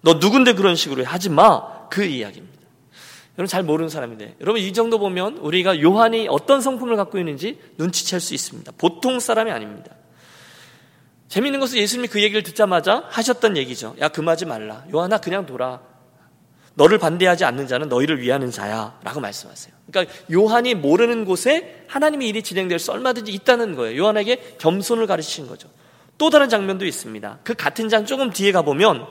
너 0.00 0.14
누군데 0.14 0.54
그런 0.54 0.76
식으로 0.76 1.04
하지 1.04 1.28
마. 1.30 1.88
그 1.88 2.04
이야기입니다. 2.04 2.58
여러분 3.38 3.46
잘 3.46 3.62
모르는 3.62 3.88
사람인데 3.88 4.36
여러분 4.40 4.60
이 4.60 4.72
정도 4.72 4.98
보면 4.98 5.38
우리가 5.38 5.80
요한이 5.80 6.26
어떤 6.28 6.60
성품을 6.60 6.96
갖고 6.96 7.18
있는지 7.18 7.58
눈치챌 7.78 8.18
수 8.18 8.34
있습니다. 8.34 8.72
보통 8.76 9.20
사람이 9.20 9.50
아닙니다. 9.50 9.92
재밌는 11.28 11.60
것은 11.60 11.78
예수님이 11.78 12.08
그 12.08 12.22
얘기를 12.22 12.42
듣자마자 12.42 13.04
하셨던 13.08 13.56
얘기죠. 13.56 13.94
야 14.00 14.08
금하지 14.08 14.46
말라. 14.46 14.84
요한아 14.92 15.18
그냥 15.18 15.46
돌아. 15.46 15.80
너를 16.74 16.98
반대하지 16.98 17.44
않는 17.44 17.66
자는 17.66 17.88
너희를 17.88 18.20
위하는 18.20 18.50
자야. 18.50 18.98
라고 19.02 19.20
말씀하세요. 19.20 19.74
그러니까 19.90 20.14
요한이 20.32 20.74
모르는 20.74 21.24
곳에 21.24 21.84
하나님의 21.88 22.28
일이 22.28 22.42
진행될 22.42 22.78
수 22.78 22.92
얼마든지 22.92 23.32
있다는 23.32 23.74
거예요. 23.76 24.00
요한에게 24.00 24.56
겸손을 24.58 25.06
가르치신 25.06 25.48
거죠. 25.48 25.68
또 26.18 26.30
다른 26.30 26.48
장면도 26.48 26.86
있습니다. 26.86 27.40
그 27.44 27.54
같은 27.54 27.88
장 27.88 28.04
조금 28.04 28.30
뒤에 28.30 28.52
가보면 28.52 29.06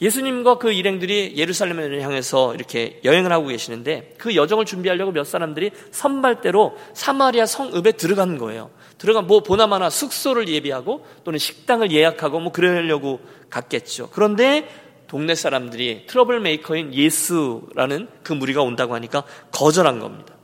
예수님과 0.00 0.58
그 0.58 0.72
일행들이 0.72 1.34
예루살렘을 1.36 2.02
향해서 2.02 2.54
이렇게 2.54 3.00
여행을 3.04 3.32
하고 3.32 3.46
계시는데 3.46 4.14
그 4.18 4.36
여정을 4.36 4.64
준비하려고 4.66 5.12
몇 5.12 5.24
사람들이 5.24 5.70
선발대로 5.90 6.76
사마리아 6.92 7.46
성읍에 7.46 7.92
들어간 7.92 8.38
거예요. 8.38 8.70
들어가 8.98 9.22
뭐 9.22 9.40
보나마나 9.42 9.90
숙소를 9.90 10.48
예비하고 10.48 11.06
또는 11.24 11.38
식당을 11.38 11.92
예약하고 11.92 12.40
뭐 12.40 12.52
그러려고 12.52 13.20
갔겠죠. 13.50 14.10
그런데 14.12 14.68
동네 15.06 15.34
사람들이 15.34 16.04
trouble 16.06 16.40
maker인 16.40 16.92
예수라는 16.92 18.08
그 18.22 18.32
무리가 18.32 18.62
온다고 18.62 18.94
하니까 18.94 19.22
거절한 19.52 20.00
겁니다. 20.00 20.35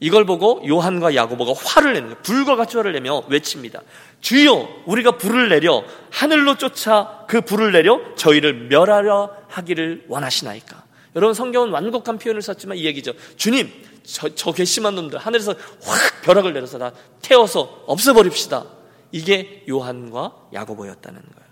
이걸 0.00 0.24
보고 0.24 0.62
요한과 0.66 1.14
야고보가 1.14 1.52
화를 1.64 1.94
거예요. 1.94 2.16
불과 2.22 2.56
같이 2.56 2.76
화를 2.76 2.92
내며 2.92 3.22
외칩니다. 3.28 3.80
주여 4.20 4.82
우리가 4.86 5.12
불을 5.12 5.48
내려 5.48 5.84
하늘로 6.10 6.56
쫓아 6.56 7.24
그 7.28 7.40
불을 7.40 7.72
내려 7.72 8.00
저희를 8.16 8.68
멸하려 8.68 9.30
하기를 9.48 10.06
원하시나이까. 10.08 10.84
여러분 11.16 11.34
성경은 11.34 11.70
완곡한 11.70 12.18
표현을 12.18 12.42
썼지만 12.42 12.76
이 12.76 12.84
얘기죠. 12.84 13.12
주님 13.36 13.70
저, 14.02 14.34
저 14.34 14.52
괘씸한 14.52 14.94
놈들 14.94 15.18
하늘에서 15.18 15.54
확 15.82 16.22
벼락을 16.22 16.52
내려서 16.52 16.78
다 16.78 16.92
태워서 17.22 17.84
없애버립시다. 17.86 18.64
이게 19.12 19.64
요한과 19.68 20.48
야고보였다는 20.52 21.20
거예요. 21.20 21.48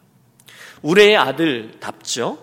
우레의 0.82 1.16
아들답죠. 1.16 2.38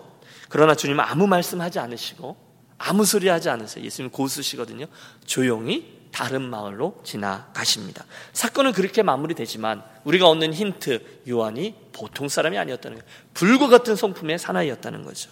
그러나 0.48 0.74
주님은 0.74 1.04
아무 1.04 1.26
말씀하지 1.26 1.78
않으시고 1.78 2.49
아무 2.82 3.04
소리 3.04 3.28
하지 3.28 3.50
않으세요. 3.50 3.84
예수님 3.84 4.10
고수시거든요. 4.10 4.86
조용히 5.26 6.00
다른 6.12 6.40
마을로 6.42 6.98
지나가십니다. 7.04 8.06
사건은 8.32 8.72
그렇게 8.72 9.02
마무리되지만 9.02 9.82
우리가 10.04 10.26
얻는 10.28 10.54
힌트 10.54 11.22
요한이 11.28 11.74
보통 11.92 12.30
사람이 12.30 12.56
아니었다는 12.56 12.98
거예요. 12.98 13.10
불과 13.34 13.68
같은 13.68 13.96
성품의 13.96 14.38
사나이였다는 14.38 15.04
거죠. 15.04 15.30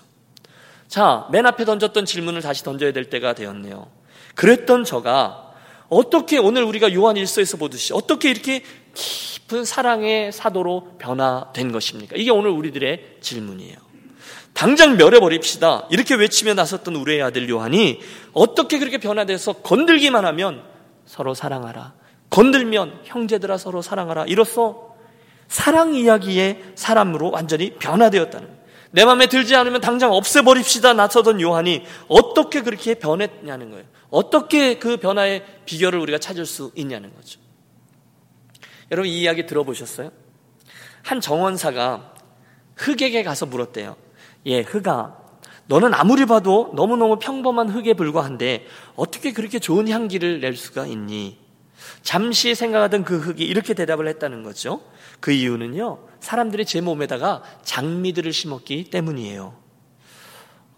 자, 0.88 1.26
맨 1.32 1.46
앞에 1.46 1.64
던졌던 1.64 2.04
질문을 2.04 2.42
다시 2.42 2.62
던져야 2.62 2.92
될 2.92 3.08
때가 3.08 3.32
되었네요. 3.32 3.90
그랬던 4.34 4.84
저가 4.84 5.54
어떻게 5.88 6.36
오늘 6.36 6.64
우리가 6.64 6.92
요한 6.92 7.16
일서에서 7.16 7.56
보듯이 7.56 7.94
어떻게 7.94 8.30
이렇게 8.30 8.62
깊은 8.92 9.64
사랑의 9.64 10.32
사도로 10.32 10.96
변화된 10.98 11.72
것입니까? 11.72 12.16
이게 12.16 12.30
오늘 12.30 12.50
우리들의 12.50 13.16
질문이에요. 13.22 13.87
당장 14.58 14.96
멸해버립시다. 14.96 15.86
이렇게 15.88 16.16
외치며 16.16 16.54
나섰던 16.54 16.96
우리의 16.96 17.22
아들 17.22 17.48
요한이 17.48 18.00
어떻게 18.32 18.80
그렇게 18.80 18.98
변화돼서 18.98 19.52
건들기만 19.52 20.24
하면 20.24 20.64
서로 21.06 21.32
사랑하라. 21.32 21.94
건들면 22.30 23.02
형제들아 23.04 23.56
서로 23.56 23.82
사랑하라. 23.82 24.24
이로써 24.26 24.96
사랑 25.46 25.94
이야기의 25.94 26.72
사람으로 26.74 27.30
완전히 27.30 27.74
변화되었다는 27.74 28.48
거예요. 28.48 28.62
내 28.90 29.04
마음에 29.04 29.28
들지 29.28 29.54
않으면 29.54 29.80
당장 29.80 30.10
없애버립시다 30.10 30.92
나서던 30.92 31.40
요한이 31.40 31.84
어떻게 32.08 32.62
그렇게 32.62 32.94
변했냐는 32.94 33.70
거예요. 33.70 33.84
어떻게 34.10 34.80
그 34.80 34.96
변화의 34.96 35.44
비결을 35.66 36.00
우리가 36.00 36.18
찾을 36.18 36.46
수 36.46 36.72
있냐는 36.74 37.14
거죠. 37.14 37.38
여러분 38.90 39.08
이 39.08 39.20
이야기 39.20 39.46
들어보셨어요? 39.46 40.10
한 41.04 41.20
정원사가 41.20 42.14
흙에게 42.74 43.22
가서 43.22 43.46
물었대요. 43.46 44.07
예, 44.48 44.60
흙아. 44.60 45.16
너는 45.66 45.92
아무리 45.94 46.24
봐도 46.24 46.72
너무너무 46.74 47.18
평범한 47.18 47.68
흙에 47.68 47.92
불과한데 47.92 48.66
어떻게 48.96 49.32
그렇게 49.32 49.58
좋은 49.58 49.88
향기를 49.88 50.40
낼 50.40 50.56
수가 50.56 50.86
있니? 50.86 51.38
잠시 52.02 52.54
생각하던 52.54 53.04
그 53.04 53.18
흙이 53.18 53.44
이렇게 53.44 53.74
대답을 53.74 54.08
했다는 54.08 54.42
거죠. 54.42 54.80
그 55.20 55.30
이유는요, 55.30 55.98
사람들이 56.20 56.64
제 56.64 56.80
몸에다가 56.80 57.42
장미들을 57.62 58.32
심었기 58.32 58.84
때문이에요. 58.84 59.54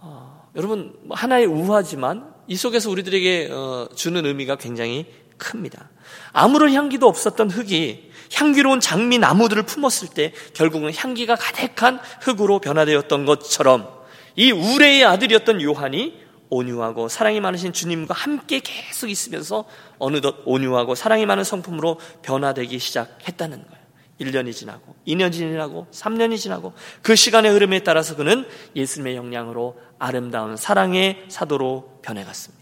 어, 0.00 0.48
여러분, 0.56 0.96
뭐 1.04 1.16
하나의 1.16 1.46
우화지만 1.46 2.34
이 2.48 2.56
속에서 2.56 2.90
우리들에게 2.90 3.48
어, 3.52 3.88
주는 3.94 4.26
의미가 4.26 4.56
굉장히 4.56 5.06
큽니다. 5.36 5.88
아무런 6.32 6.72
향기도 6.72 7.06
없었던 7.06 7.50
흙이 7.50 8.09
향기로운 8.32 8.80
장미 8.80 9.18
나무들을 9.18 9.62
품었을 9.64 10.08
때 10.08 10.32
결국은 10.54 10.94
향기가 10.94 11.36
가득한 11.36 12.00
흙으로 12.20 12.58
변화되었던 12.60 13.24
것처럼 13.24 13.88
이 14.36 14.52
우레의 14.52 15.04
아들이었던 15.04 15.60
요한이 15.62 16.20
온유하고 16.50 17.08
사랑이 17.08 17.40
많으신 17.40 17.72
주님과 17.72 18.14
함께 18.14 18.60
계속 18.60 19.08
있으면서 19.08 19.64
어느덧 19.98 20.36
온유하고 20.44 20.94
사랑이 20.94 21.26
많은 21.26 21.44
성품으로 21.44 21.98
변화되기 22.22 22.78
시작했다는 22.78 23.62
거예요. 23.62 23.80
1년이 24.20 24.52
지나고 24.52 24.94
2년이 25.06 25.32
지나고 25.32 25.86
3년이 25.92 26.36
지나고 26.38 26.74
그 27.00 27.16
시간의 27.16 27.52
흐름에 27.52 27.80
따라서 27.80 28.16
그는 28.16 28.46
예수님의 28.76 29.16
영향으로 29.16 29.78
아름다운 29.98 30.56
사랑의 30.56 31.24
사도로 31.28 32.00
변해갔습니다. 32.02 32.59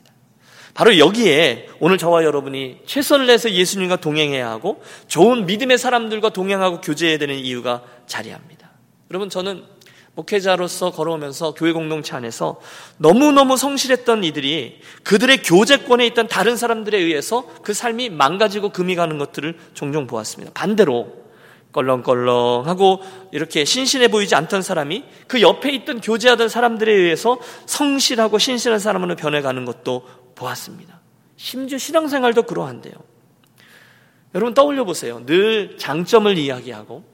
바로 0.79 0.97
여기에 0.97 1.71
오늘 1.81 1.99
저와 1.99 2.23
여러분이 2.23 2.83
최선을 2.87 3.27
내서 3.27 3.51
예수님과 3.51 3.97
동행해야 3.97 4.49
하고 4.49 4.81
좋은 5.09 5.45
믿음의 5.45 5.77
사람들과 5.77 6.29
동행하고 6.29 6.83
교제해야 6.83 7.19
되는 7.19 7.35
이유가 7.35 7.83
자리합니다. 8.07 8.71
여러분 9.11 9.29
저는 9.29 9.65
목회자로서 10.15 10.93
걸어오면서 10.93 11.55
교회 11.55 11.73
공동체 11.73 12.15
안에서 12.15 12.61
너무너무 12.99 13.57
성실했던 13.57 14.23
이들이 14.23 14.79
그들의 15.03 15.43
교제권에 15.43 16.07
있던 16.07 16.29
다른 16.29 16.57
사람들에 16.57 16.97
의해서 16.97 17.45
그 17.63 17.75
삶이 17.75 18.11
망가지고 18.11 18.69
금이 18.69 18.95
가는 18.95 19.19
것들을 19.19 19.59
종종 19.75 20.07
보았습니다. 20.07 20.53
반대로 20.55 21.29
껄렁껄렁하고 21.73 23.03
이렇게 23.33 23.65
신신해 23.65 24.09
보이지 24.09 24.35
않던 24.35 24.63
사람이 24.63 25.05
그 25.27 25.43
옆에 25.43 25.71
있던 25.73 26.01
교제하던 26.01 26.49
사람들에 26.49 26.93
의해서 26.93 27.39
성실하고 27.67 28.39
신실한 28.39 28.79
사람으로 28.79 29.17
변해가는 29.17 29.65
것도 29.65 30.03
보았습니다. 30.39 31.01
심지어 31.37 31.79
신앙생활도 31.79 32.45
그러한데요. 32.45 32.95
여러분 34.35 34.55
떠올려 34.55 34.85
보세요. 34.85 35.25
늘 35.27 35.77
장점을 35.79 36.37
이야기하고 36.39 37.05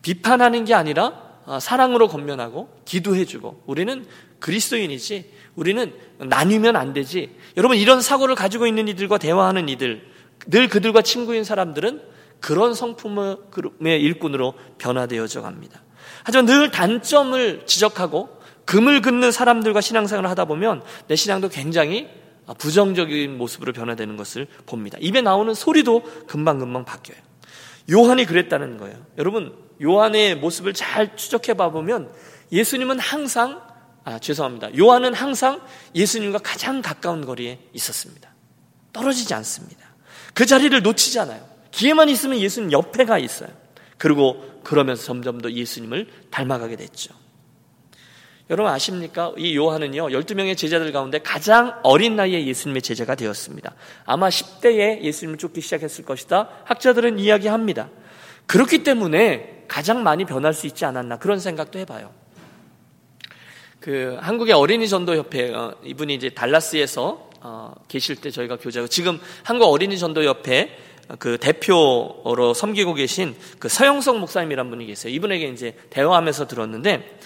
비판하는 0.00 0.64
게 0.64 0.74
아니라 0.74 1.32
어, 1.44 1.58
사랑으로 1.60 2.08
건면하고 2.08 2.70
기도해주고 2.84 3.64
우리는 3.66 4.06
그리스도인이지 4.38 5.30
우리는 5.56 5.92
나뉘면 6.18 6.76
안 6.76 6.92
되지 6.92 7.36
여러분 7.56 7.76
이런 7.76 8.00
사고를 8.00 8.34
가지고 8.34 8.66
있는 8.66 8.88
이들과 8.88 9.18
대화하는 9.18 9.68
이들 9.68 10.06
늘 10.46 10.68
그들과 10.68 11.02
친구인 11.02 11.44
사람들은 11.44 12.00
그런 12.40 12.74
성품의 12.74 13.36
일꾼으로 13.80 14.54
변화되어져 14.78 15.42
갑니다. 15.42 15.82
하지만 16.24 16.46
늘 16.46 16.70
단점을 16.70 17.66
지적하고 17.66 18.40
금을 18.64 19.00
긋는 19.02 19.32
사람들과 19.32 19.80
신앙생활을 19.80 20.30
하다 20.30 20.44
보면 20.46 20.82
내 21.08 21.16
신앙도 21.16 21.48
굉장히 21.48 22.08
부정적인 22.54 23.36
모습으로 23.36 23.72
변화되는 23.72 24.16
것을 24.16 24.46
봅니다. 24.66 24.98
입에 25.00 25.20
나오는 25.20 25.52
소리도 25.54 26.02
금방금방 26.26 26.84
바뀌어요. 26.84 27.18
요한이 27.90 28.26
그랬다는 28.26 28.78
거예요. 28.78 29.04
여러분, 29.18 29.56
요한의 29.82 30.36
모습을 30.36 30.72
잘 30.72 31.16
추적해 31.16 31.54
봐보면 31.54 32.12
예수님은 32.52 32.98
항상, 32.98 33.60
아, 34.04 34.18
죄송합니다. 34.18 34.76
요한은 34.78 35.14
항상 35.14 35.60
예수님과 35.94 36.38
가장 36.38 36.82
가까운 36.82 37.24
거리에 37.24 37.58
있었습니다. 37.72 38.32
떨어지지 38.92 39.34
않습니다. 39.34 39.86
그 40.34 40.46
자리를 40.46 40.80
놓치지 40.82 41.18
않아요. 41.20 41.46
기회만 41.70 42.08
있으면 42.08 42.38
예수님 42.38 42.72
옆에가 42.72 43.18
있어요. 43.18 43.50
그리고 43.98 44.60
그러면서 44.62 45.04
점점 45.04 45.40
더 45.40 45.50
예수님을 45.50 46.08
닮아가게 46.30 46.76
됐죠. 46.76 47.14
여러분 48.52 48.70
아십니까? 48.70 49.32
이 49.38 49.56
요한은요, 49.56 50.08
12명의 50.08 50.58
제자들 50.58 50.92
가운데 50.92 51.18
가장 51.18 51.80
어린 51.82 52.16
나이에 52.16 52.46
예수님의 52.46 52.82
제자가 52.82 53.14
되었습니다. 53.14 53.74
아마 54.04 54.28
10대에 54.28 55.00
예수님을 55.00 55.38
쫓기 55.38 55.62
시작했을 55.62 56.04
것이다. 56.04 56.50
학자들은 56.64 57.18
이야기합니다. 57.18 57.88
그렇기 58.46 58.84
때문에 58.84 59.64
가장 59.68 60.02
많이 60.02 60.26
변할 60.26 60.52
수 60.52 60.66
있지 60.66 60.84
않았나 60.84 61.16
그런 61.16 61.40
생각도 61.40 61.78
해봐요. 61.78 62.12
그 63.80 64.18
한국의 64.20 64.52
어린이 64.52 64.86
전도 64.86 65.16
협회 65.16 65.50
어, 65.50 65.74
이분이 65.82 66.14
이제 66.14 66.28
달라스에서 66.28 67.30
어, 67.40 67.74
계실 67.88 68.16
때 68.16 68.30
저희가 68.30 68.58
교제하고 68.58 68.86
지금 68.86 69.18
한국 69.44 69.64
어린이 69.72 69.98
전도 69.98 70.24
협회 70.24 70.76
그 71.18 71.38
대표로 71.38 72.52
섬기고 72.54 72.92
계신 72.94 73.34
그 73.58 73.70
서영석 73.70 74.18
목사님이란 74.18 74.68
분이 74.68 74.84
계세요. 74.84 75.10
이분에게 75.14 75.48
이제 75.48 75.74
대화하면서 75.88 76.48
들었는데 76.48 77.18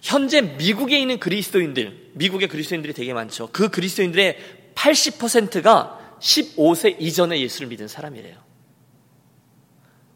현재 0.00 0.40
미국에 0.40 0.98
있는 0.98 1.18
그리스도인들, 1.18 2.10
미국의 2.14 2.48
그리스도인들이 2.48 2.92
되게 2.92 3.12
많죠. 3.12 3.48
그 3.52 3.68
그리스도인들의 3.68 4.38
80%가 4.74 6.16
15세 6.20 6.96
이전에 7.00 7.40
예수를 7.40 7.68
믿은 7.68 7.88
사람이래요. 7.88 8.36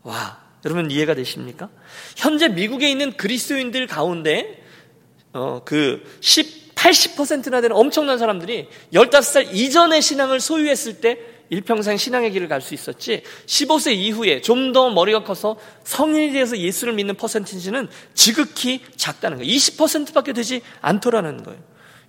와, 0.03 0.41
여러분 0.65 0.91
이해가 0.91 1.15
되십니까? 1.15 1.69
현재 2.17 2.49
미국에 2.49 2.91
있는 2.91 3.13
그리스도인들 3.17 3.87
가운데 3.87 4.63
어, 5.33 5.63
그 5.65 6.03
10, 6.21 6.75
80%나 6.75 7.61
되는 7.61 7.77
엄청난 7.77 8.19
사람들이 8.19 8.69
15살 8.93 9.55
이전에 9.55 10.01
신앙을 10.01 10.41
소유했을 10.41 11.01
때 11.01 11.19
일평생 11.53 11.99
신앙의 11.99 12.31
길을 12.33 12.49
갈 12.49 12.63
수 12.63 12.73
있었지 12.73 13.23
15세 13.47 13.95
이후에 13.95 14.41
좀 14.41 14.73
더 14.73 14.89
머리가 14.91 15.23
커서 15.23 15.57
성인이 15.85 16.33
되어서 16.33 16.57
예수를 16.57 16.95
믿는 16.95 17.15
퍼센티지는 17.17 17.89
지극히 18.15 18.81
작다는 18.97 19.37
거예요. 19.37 19.53
20%밖에 19.53 20.33
되지 20.33 20.63
않더라는 20.81 21.43
거예요. 21.43 21.61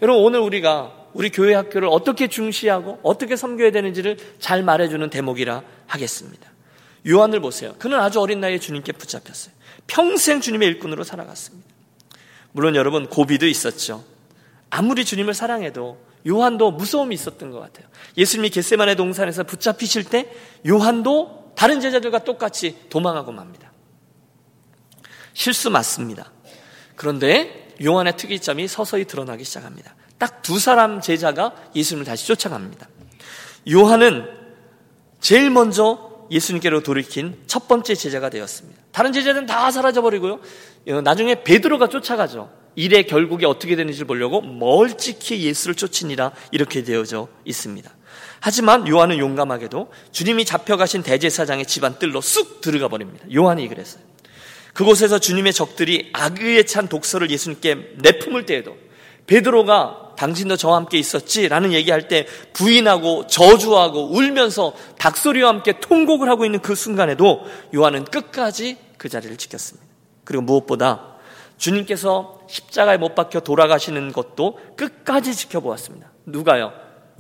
여러분 0.02 0.24
오늘 0.24 0.40
우리가 0.40 0.94
우리 1.14 1.30
교회 1.30 1.54
학교를 1.56 1.90
어떻게 1.92 2.28
중시하고 2.28 3.00
어떻게 3.04 3.36
섬겨야 3.36 3.72
되는지를 3.72 4.18
잘 4.40 4.64
말해주는 4.64 5.10
대목이라 5.10 5.62
하겠습니다. 5.88 6.50
요한을 7.06 7.42
보세요. 7.42 7.76
그는 7.80 8.00
아주 8.00 8.22
어린 8.22 8.40
나이에 8.40 8.60
주님께 8.60 8.94
붙잡혔어요. 8.94 9.54
평생 9.88 10.40
주님의 10.40 10.70
일꾼으로 10.70 11.04
살아갔습니다. 11.04 11.68
물론 12.54 12.76
여러분 12.76 13.08
고비도 13.08 13.46
있었죠. 13.48 14.06
아무리 14.70 15.04
주님을 15.04 15.34
사랑해도 15.34 15.98
요한도 16.28 16.72
무서움이 16.72 17.14
있었던 17.16 17.52
것 17.52 17.60
같아요. 17.60 17.88
예수님이 18.18 18.50
겟세만의 18.50 18.96
동산에서 18.96 19.44
붙잡히실 19.44 20.06
때 20.06 20.32
요한도 20.68 21.54
다른 21.56 21.80
제자들과 21.80 22.20
똑같이 22.20 22.78
도망하고 22.90 23.32
맙니다. 23.32 23.72
실수 25.34 25.70
맞습니다. 25.70 26.32
그런데 26.96 27.74
요한의 27.84 28.18
특이점이 28.18 28.68
서서히 28.68 29.06
드러나기 29.06 29.44
시작합니다. 29.44 29.96
딱 30.18 30.42
두 30.44 30.60
사람 30.60 31.02
제자가 31.02 31.54
예수님을 31.76 32.06
다시 32.06 32.28
쫓아갑니다. 32.28 32.88
요한은 33.72 34.30
제일 35.20 35.50
먼저 35.50 36.28
예수님께로 36.30 36.84
돌이킨 36.84 37.42
첫 37.48 37.68
번째 37.68 37.96
제자가 37.96 38.30
되었습니다. 38.30 38.82
다른 38.92 39.14
제자들은 39.14 39.48
다 39.48 39.72
사라져버리고요. 39.72 40.40
나중에 41.04 41.44
베드로가 41.44 41.88
쫓아가죠. 41.88 42.52
일의 42.76 43.08
결국이 43.08 43.46
어떻게 43.46 43.76
되는지를 43.76 44.08
보려고 44.08 44.42
멀찍이 44.42 45.44
예수를 45.46 45.76
쫓으니라 45.76 46.32
이렇게 46.52 46.84
되어져 46.84 47.28
있습니다. 47.46 47.90
하지만 48.40 48.88
요한은 48.88 49.20
용감하게도 49.20 49.92
주님이 50.12 50.46
잡혀가신 50.46 51.04
대제사장의 51.04 51.66
집안 51.66 51.98
뜰로 51.98 52.22
쑥 52.22 52.62
들어가 52.62 52.88
버립니다. 52.90 53.26
요한이 53.34 53.68
그랬어요. 53.68 54.04
그곳에서 54.74 55.20
주님의 55.20 55.54
적들이 55.54 56.10
악의에 56.14 56.64
찬 56.64 56.88
독서를 56.88 57.30
예수님께 57.30 57.96
내품을 58.00 58.46
때에도 58.46 58.76
베드로가 59.28 60.16
당신도 60.18 60.58
저와 60.58 60.78
함께 60.78 60.98
있었지라는 60.98 61.74
얘기할 61.74 62.08
때 62.08 62.28
부인하고 62.54 63.28
저주하고 63.28 64.12
울면서 64.12 64.74
닭소리와 65.00 65.50
함께 65.50 65.80
통곡을 65.80 66.30
하고 66.30 66.46
있는 66.46 66.60
그 66.60 66.76
순간에도 66.76 67.46
요한은 67.74 68.06
끝까지 68.06 68.78
그 68.98 69.10
자리를 69.10 69.38
지켰습니다. 69.38 69.88
그리고 70.24 70.44
무엇보다 70.44 71.16
주님께서 71.58 72.33
십자가에 72.54 72.98
못 72.98 73.16
박혀 73.16 73.40
돌아가시는 73.40 74.12
것도 74.14 74.60
끝까지 74.78 75.34
지켜보았습니다. 75.36 76.12
누가요? 76.26 76.72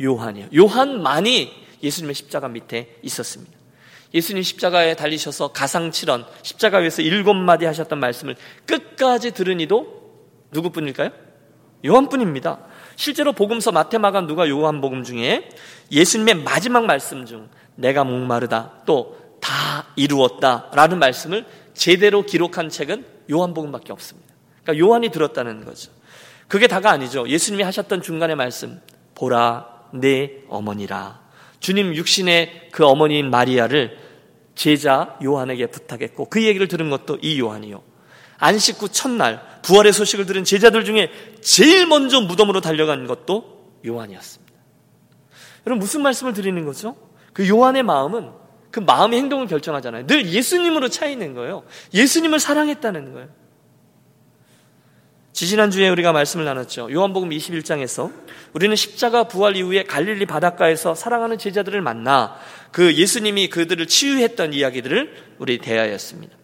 요한이요. 0.01 0.47
요한만이 0.55 1.51
예수님의 1.81 2.15
십자가 2.15 2.47
밑에 2.47 2.97
있었습니다. 3.01 3.51
예수님 4.13 4.43
십자가에 4.43 4.95
달리셔서 4.95 5.49
가상칠언, 5.49 6.25
십자가 6.43 6.77
위에서 6.77 7.01
일곱 7.01 7.33
마디 7.33 7.65
하셨던 7.65 7.99
말씀을 7.99 8.35
끝까지 8.65 9.31
들으니도 9.31 10.03
누구뿐일까요? 10.51 11.09
요한뿐입니다. 11.85 12.59
실제로 12.95 13.33
복음서 13.33 13.71
마테마가 13.71 14.21
누가 14.21 14.47
요한복음 14.47 15.03
중에 15.03 15.49
예수님의 15.91 16.35
마지막 16.35 16.85
말씀 16.85 17.25
중 17.25 17.49
내가 17.75 18.03
목마르다 18.03 18.83
또 18.85 19.23
다 19.43 19.87
이루었다 19.97 20.69
라는 20.73 20.99
말씀을 20.99 21.45
제대로 21.73 22.25
기록한 22.25 22.69
책은 22.69 23.05
요한복음밖에 23.29 23.91
없습니다. 23.91 24.32
그러니까 24.63 24.85
요한이 24.85 25.09
들었다는 25.09 25.65
거죠. 25.65 25.91
그게 26.47 26.67
다가 26.67 26.91
아니죠. 26.91 27.27
예수님이 27.27 27.63
하셨던 27.63 28.01
중간의 28.01 28.35
말씀 28.35 28.81
보라 29.15 29.67
내 29.93 30.31
어머니라. 30.49 31.21
주님 31.59 31.95
육신의 31.95 32.69
그 32.71 32.85
어머니인 32.85 33.29
마리아를 33.29 33.97
제자 34.55 35.17
요한에게 35.23 35.67
부탁했고 35.67 36.29
그 36.29 36.43
얘기를 36.43 36.67
들은 36.67 36.89
것도 36.89 37.19
이 37.21 37.39
요한이요. 37.39 37.81
안식 38.37 38.81
후 38.81 38.89
첫날 38.89 39.41
부활의 39.61 39.93
소식을 39.93 40.25
들은 40.25 40.43
제자들 40.43 40.83
중에 40.83 41.11
제일 41.41 41.87
먼저 41.87 42.19
무덤으로 42.21 42.61
달려간 42.61 43.07
것도 43.07 43.79
요한이었습니다. 43.85 44.53
여러분 45.65 45.79
무슨 45.79 46.01
말씀을 46.01 46.33
드리는 46.33 46.65
거죠? 46.65 46.95
그 47.31 47.47
요한의 47.47 47.83
마음은 47.83 48.31
그 48.69 48.79
마음의 48.79 49.19
행동을 49.19 49.47
결정하잖아요. 49.47 50.07
늘 50.07 50.27
예수님으로 50.27 50.89
차 50.89 51.05
있는 51.05 51.33
거예요. 51.33 51.63
예수님을 51.93 52.39
사랑했다는 52.39 53.13
거예요. 53.13 53.29
지지난주에 55.33 55.89
우리가 55.89 56.11
말씀을 56.11 56.45
나눴죠. 56.45 56.91
요한복음 56.91 57.31
21장에서 57.31 58.11
우리는 58.53 58.75
십자가 58.75 59.23
부활 59.23 59.57
이후에 59.57 59.83
갈릴리 59.83 60.27
바닷가에서 60.27 60.93
사랑하는 60.93 61.39
제자들을 61.39 61.81
만나 61.81 62.35
그 62.71 62.93
예수님이 62.93 63.49
그들을 63.49 63.87
치유했던 63.87 64.53
이야기들을 64.53 65.35
우리 65.39 65.57
대하였습니다. 65.57 66.37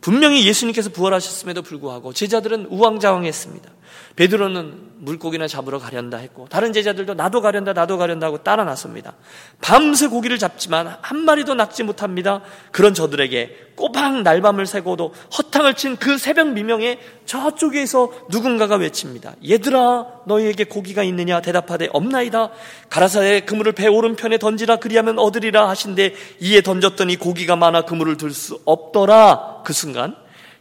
분명히 0.00 0.46
예수님께서 0.46 0.88
부활하셨음에도 0.90 1.60
불구하고 1.62 2.14
제자들은 2.14 2.66
우왕좌왕했습니다. 2.70 3.70
베드로는 4.16 4.90
물고기나 4.98 5.46
잡으러 5.46 5.78
가련다 5.78 6.18
했고 6.18 6.46
다른 6.48 6.72
제자들도 6.72 7.14
나도 7.14 7.40
가련다 7.40 7.72
나도 7.72 7.98
가련다 7.98 8.26
하고 8.26 8.38
따라 8.42 8.64
나섭니다. 8.64 9.14
밤새 9.60 10.08
고기를 10.08 10.38
잡지만 10.38 10.96
한 11.00 11.18
마리도 11.18 11.54
낚지 11.54 11.82
못합니다. 11.82 12.42
그런 12.72 12.94
저들에게 12.94 13.70
꼬박 13.76 14.22
날밤을 14.22 14.66
새고도 14.66 15.14
허탕을 15.38 15.74
친 15.74 15.96
그 16.00 16.18
새벽 16.18 16.48
미명에 16.48 16.98
저쪽에서 17.26 18.12
누군가가 18.30 18.76
외칩니다. 18.76 19.34
얘들아 19.48 20.06
너희에게 20.26 20.64
고기가 20.64 21.02
있느냐 21.02 21.40
대답하되 21.40 21.88
없나이다. 21.92 22.50
가라사의 22.88 23.46
그물을 23.46 23.72
배 23.72 23.86
오른편에 23.86 24.38
던지라 24.38 24.76
그리하면 24.76 25.18
얻으리라 25.18 25.68
하신데 25.68 26.14
이에 26.40 26.60
던졌더니 26.60 27.16
고기가 27.16 27.56
많아 27.56 27.82
그물을 27.82 28.16
들 28.16 28.30
수 28.30 28.60
없더라. 28.64 29.62
그 29.64 29.72
순간 29.72 30.14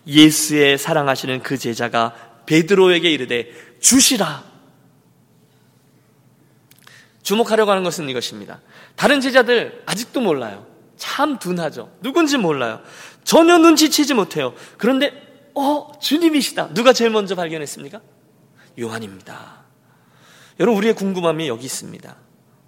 예수의 0.07 0.77
사랑하시는 0.77 1.41
그 1.43 1.57
제자가 1.57 2.13
베드로에게 2.49 3.11
이르되 3.11 3.51
주시라. 3.79 4.43
주목하려고 7.21 7.69
하는 7.69 7.83
것은 7.83 8.09
이것입니다. 8.09 8.59
다른 8.95 9.21
제자들 9.21 9.83
아직도 9.85 10.19
몰라요. 10.19 10.65
참 10.97 11.37
둔하죠. 11.37 11.95
누군지 12.01 12.37
몰라요. 12.37 12.81
전혀 13.23 13.59
눈치채지 13.59 14.15
못해요. 14.15 14.55
그런데 14.77 15.13
어 15.53 15.91
주님이시다. 16.01 16.73
누가 16.73 16.91
제일 16.91 17.11
먼저 17.11 17.35
발견했습니까? 17.35 18.01
요한입니다. 18.79 19.65
여러분 20.59 20.79
우리의 20.79 20.95
궁금함이 20.95 21.47
여기 21.47 21.65
있습니다. 21.65 22.15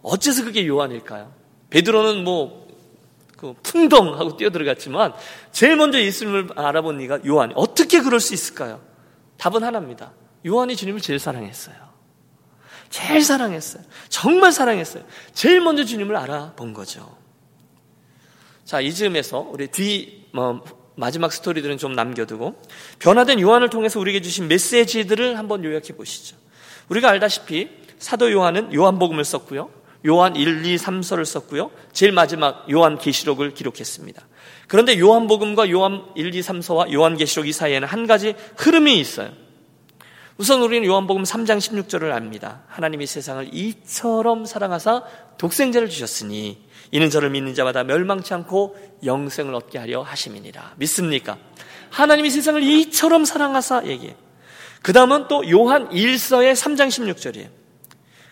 어째서 0.03 0.43
그게 0.43 0.67
요한일까요? 0.67 1.33
베드로는 1.71 2.23
뭐 2.23 2.61
그 3.41 3.55
풍덩 3.63 4.19
하고 4.19 4.37
뛰어들어갔지만 4.37 5.13
제일 5.51 5.75
먼저 5.75 5.99
예수님을 5.99 6.49
알아본 6.55 7.01
이가 7.01 7.19
요한. 7.25 7.51
어떻게 7.55 7.99
그럴 8.01 8.19
수 8.19 8.35
있을까요? 8.35 8.79
답은 9.41 9.63
하나입니다. 9.63 10.11
요한이 10.45 10.75
주님을 10.75 11.01
제일 11.01 11.17
사랑했어요. 11.17 11.75
제일 12.91 13.23
사랑했어요. 13.23 13.83
정말 14.07 14.51
사랑했어요. 14.51 15.03
제일 15.33 15.61
먼저 15.61 15.83
주님을 15.83 16.15
알아본 16.15 16.73
거죠. 16.73 17.17
자, 18.63 18.81
이 18.81 18.93
즈음에서 18.93 19.39
우리 19.39 19.67
뒤, 19.67 20.27
뭐, 20.31 20.63
마지막 20.95 21.33
스토리들은 21.33 21.79
좀 21.79 21.93
남겨두고 21.93 22.61
변화된 22.99 23.39
요한을 23.39 23.71
통해서 23.71 23.99
우리에게 23.99 24.21
주신 24.21 24.47
메시지들을 24.47 25.39
한번 25.39 25.63
요약해 25.63 25.95
보시죠. 25.95 26.37
우리가 26.89 27.09
알다시피 27.09 27.69
사도 27.97 28.31
요한은 28.31 28.75
요한복음을 28.75 29.25
썼고요. 29.25 29.71
요한 30.07 30.35
1, 30.35 30.65
2, 30.65 30.77
3서를 30.77 31.25
썼고요. 31.25 31.71
제일 31.93 32.11
마지막 32.11 32.65
요한 32.71 32.97
계시록을 32.97 33.53
기록했습니다. 33.53 34.21
그런데 34.67 34.99
요한복음과 34.99 35.69
요한 35.69 36.05
1, 36.15 36.33
2, 36.33 36.41
3서와 36.41 36.91
요한 36.93 37.17
계시록 37.17 37.47
이 37.47 37.51
사이에는 37.51 37.87
한 37.87 38.07
가지 38.07 38.35
흐름이 38.57 38.99
있어요. 38.99 39.31
우선 40.37 40.61
우리는 40.61 40.87
요한복음 40.87 41.23
3장 41.23 41.59
16절을 41.59 42.11
압니다. 42.11 42.63
하나님이 42.67 43.05
세상을 43.05 43.49
이처럼 43.53 44.45
사랑하사 44.45 45.03
독생자를 45.37 45.87
주셨으니 45.87 46.57
이는 46.89 47.09
저를 47.09 47.29
믿는 47.29 47.53
자마다 47.53 47.83
멸망치 47.83 48.33
않고 48.33 48.75
영생을 49.05 49.53
얻게 49.53 49.77
하려 49.77 50.01
하심이니라. 50.01 50.75
믿습니까? 50.77 51.37
하나님이 51.91 52.31
세상을 52.31 52.63
이처럼 52.63 53.23
사랑하사 53.23 53.85
얘기해요. 53.85 54.15
그 54.81 54.93
다음은 54.93 55.27
또 55.27 55.47
요한 55.51 55.89
1서의 55.89 56.53
3장 56.53 56.87
16절이에요. 56.87 57.60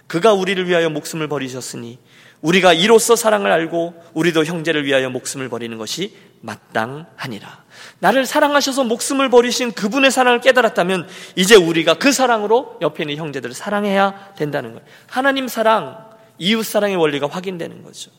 그가 0.09 0.33
우리를 0.33 0.67
위하여 0.67 0.89
목숨을 0.89 1.27
버리셨으니 1.27 1.99
우리가 2.41 2.73
이로써 2.73 3.15
사랑을 3.15 3.51
알고 3.51 3.93
우리도 4.13 4.43
형제를 4.43 4.85
위하여 4.85 5.09
목숨을 5.09 5.49
버리는 5.49 5.77
것이 5.77 6.15
마땅하니라. 6.41 7.63
나를 7.99 8.25
사랑하셔서 8.25 8.85
목숨을 8.85 9.29
버리신 9.29 9.73
그분의 9.73 10.09
사랑을 10.09 10.41
깨달았다면 10.41 11.07
이제 11.35 11.55
우리가 11.55 11.95
그 11.95 12.11
사랑으로 12.11 12.79
옆에 12.81 13.03
있는 13.03 13.17
형제들을 13.17 13.53
사랑해야 13.53 14.33
된다는 14.35 14.73
거예요. 14.73 14.85
하나님 15.07 15.47
사랑, 15.47 16.09
이웃 16.39 16.63
사랑의 16.63 16.95
원리가 16.95 17.27
확인되는 17.27 17.83
거죠. 17.83 18.09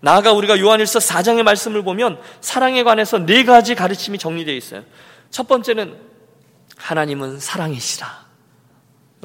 나아가 0.00 0.32
우리가 0.32 0.58
요한일서 0.58 1.00
4장의 1.00 1.42
말씀을 1.42 1.82
보면 1.82 2.18
사랑에 2.40 2.82
관해서 2.82 3.18
네 3.18 3.44
가지 3.44 3.74
가르침이 3.74 4.16
정리되어 4.16 4.54
있어요. 4.54 4.84
첫 5.30 5.48
번째는 5.48 5.96
하나님은 6.76 7.40
사랑이시라. 7.40 8.25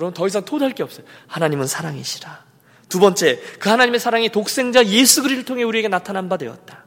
여러분 0.01 0.13
더 0.13 0.27
이상 0.27 0.43
토할 0.43 0.71
게 0.71 0.83
없어요. 0.83 1.05
하나님은 1.27 1.67
사랑이시라. 1.67 2.43
두 2.89 2.99
번째, 2.99 3.39
그 3.59 3.69
하나님의 3.69 3.99
사랑이 3.99 4.29
독생자 4.29 4.85
예수 4.85 5.21
그리스도를 5.21 5.45
통해 5.45 5.63
우리에게 5.63 5.87
나타난 5.87 6.27
바 6.27 6.37
되었다. 6.37 6.85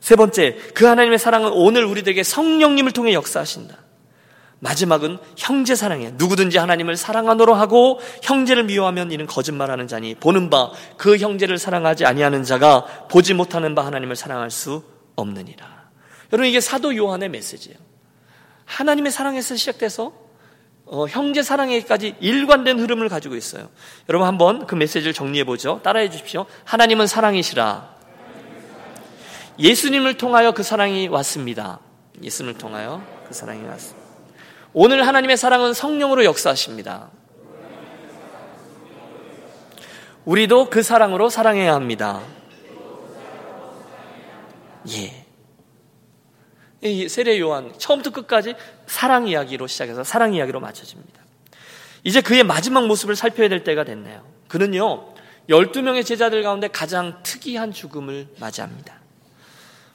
세 0.00 0.16
번째, 0.16 0.56
그 0.74 0.86
하나님의 0.86 1.18
사랑은 1.18 1.52
오늘 1.52 1.84
우리들에게 1.84 2.22
성령님을 2.22 2.92
통해 2.92 3.12
역사하신다. 3.12 3.76
마지막은 4.60 5.18
형제 5.36 5.74
사랑이에요. 5.74 6.12
누구든지 6.14 6.56
하나님을 6.56 6.96
사랑하노로 6.96 7.54
하고 7.54 8.00
형제를 8.22 8.64
미워하면 8.64 9.12
이는 9.12 9.26
거짓말하는 9.26 9.88
자니 9.88 10.14
보는 10.14 10.48
바 10.48 10.70
그 10.96 11.18
형제를 11.18 11.58
사랑하지 11.58 12.06
아니하는 12.06 12.44
자가 12.44 13.08
보지 13.10 13.34
못하는 13.34 13.74
바 13.74 13.84
하나님을 13.84 14.16
사랑할 14.16 14.50
수 14.50 14.82
없느니라. 15.16 15.90
여러분 16.32 16.48
이게 16.48 16.60
사도 16.60 16.96
요한의 16.96 17.28
메시지예요. 17.28 17.76
하나님의 18.64 19.12
사랑에서 19.12 19.56
시작돼서 19.56 20.23
어, 20.86 21.06
형제 21.06 21.42
사랑에까지 21.42 22.16
일관된 22.20 22.78
흐름을 22.78 23.08
가지고 23.08 23.36
있어요. 23.36 23.68
여러분 24.08 24.28
한번 24.28 24.66
그 24.66 24.74
메시지를 24.74 25.12
정리해 25.12 25.44
보죠. 25.44 25.80
따라해 25.82 26.10
주십시오. 26.10 26.46
하나님은 26.64 27.06
사랑이시라. 27.06 27.94
예수님을 29.58 30.16
통하여 30.16 30.52
그 30.52 30.62
사랑이 30.62 31.08
왔습니다. 31.08 31.80
예수님을 32.22 32.58
통하여 32.58 33.02
그 33.26 33.34
사랑이 33.34 33.64
왔습니다. 33.64 34.04
오늘 34.72 35.06
하나님의 35.06 35.36
사랑은 35.36 35.72
성령으로 35.72 36.24
역사하십니다. 36.24 37.10
우리도 40.24 40.70
그 40.70 40.82
사랑으로 40.82 41.28
사랑해야 41.28 41.74
합니다. 41.74 42.20
예. 44.90 45.23
이 46.84 47.08
세례 47.08 47.40
요한 47.40 47.72
처음부터 47.78 48.10
끝까지 48.10 48.54
사랑 48.86 49.26
이야기로 49.26 49.66
시작해서 49.66 50.04
사랑 50.04 50.34
이야기로 50.34 50.60
맞춰집니다. 50.60 51.22
이제 52.04 52.20
그의 52.20 52.42
마지막 52.44 52.86
모습을 52.86 53.16
살펴야 53.16 53.48
될 53.48 53.64
때가 53.64 53.84
됐네요. 53.84 54.22
그는요, 54.48 55.14
12명의 55.48 56.04
제자들 56.04 56.42
가운데 56.42 56.68
가장 56.68 57.22
특이한 57.22 57.72
죽음을 57.72 58.28
맞이합니다. 58.38 59.00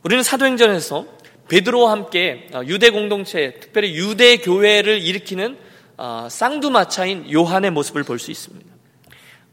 우리는 0.04 0.24
사도행전에서 0.24 1.06
베드로와 1.48 1.92
함께 1.92 2.50
유대 2.66 2.90
공동체, 2.90 3.56
특별히 3.60 3.96
유대 3.96 4.38
교회를 4.38 5.02
일으키는 5.02 5.58
어, 5.98 6.28
쌍두마차인 6.30 7.32
요한의 7.32 7.72
모습을 7.72 8.04
볼 8.04 8.18
수 8.20 8.32
있습니다. 8.32 8.70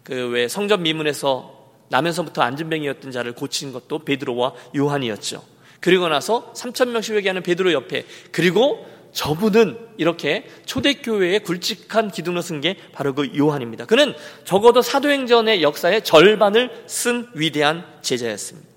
그 0.04 0.30
왜 0.30 0.46
성전 0.48 0.82
미문에서 0.82 1.54
나면서부터 1.88 2.40
안전뱅이였던 2.42 3.10
자를 3.10 3.32
고친 3.32 3.72
것도 3.72 4.00
베드로와 4.00 4.54
요한이었죠. 4.76 5.42
그리고 5.80 6.08
나서 6.08 6.52
3천 6.54 6.88
명씩 6.88 7.14
회개하는 7.16 7.42
베드로 7.42 7.72
옆에 7.72 8.04
그리고 8.32 8.86
저분은 9.12 9.78
이렇게 9.96 10.46
초대교회에 10.66 11.38
굵직한 11.38 12.10
기둥을 12.10 12.42
쓴 12.42 12.60
게 12.60 12.76
바로 12.92 13.14
그 13.14 13.36
요한입니다. 13.36 13.86
그는 13.86 14.14
적어도 14.44 14.82
사도행전의 14.82 15.62
역사의 15.62 16.04
절반을 16.04 16.84
쓴 16.86 17.28
위대한 17.34 17.84
제자였습니다. 18.02 18.68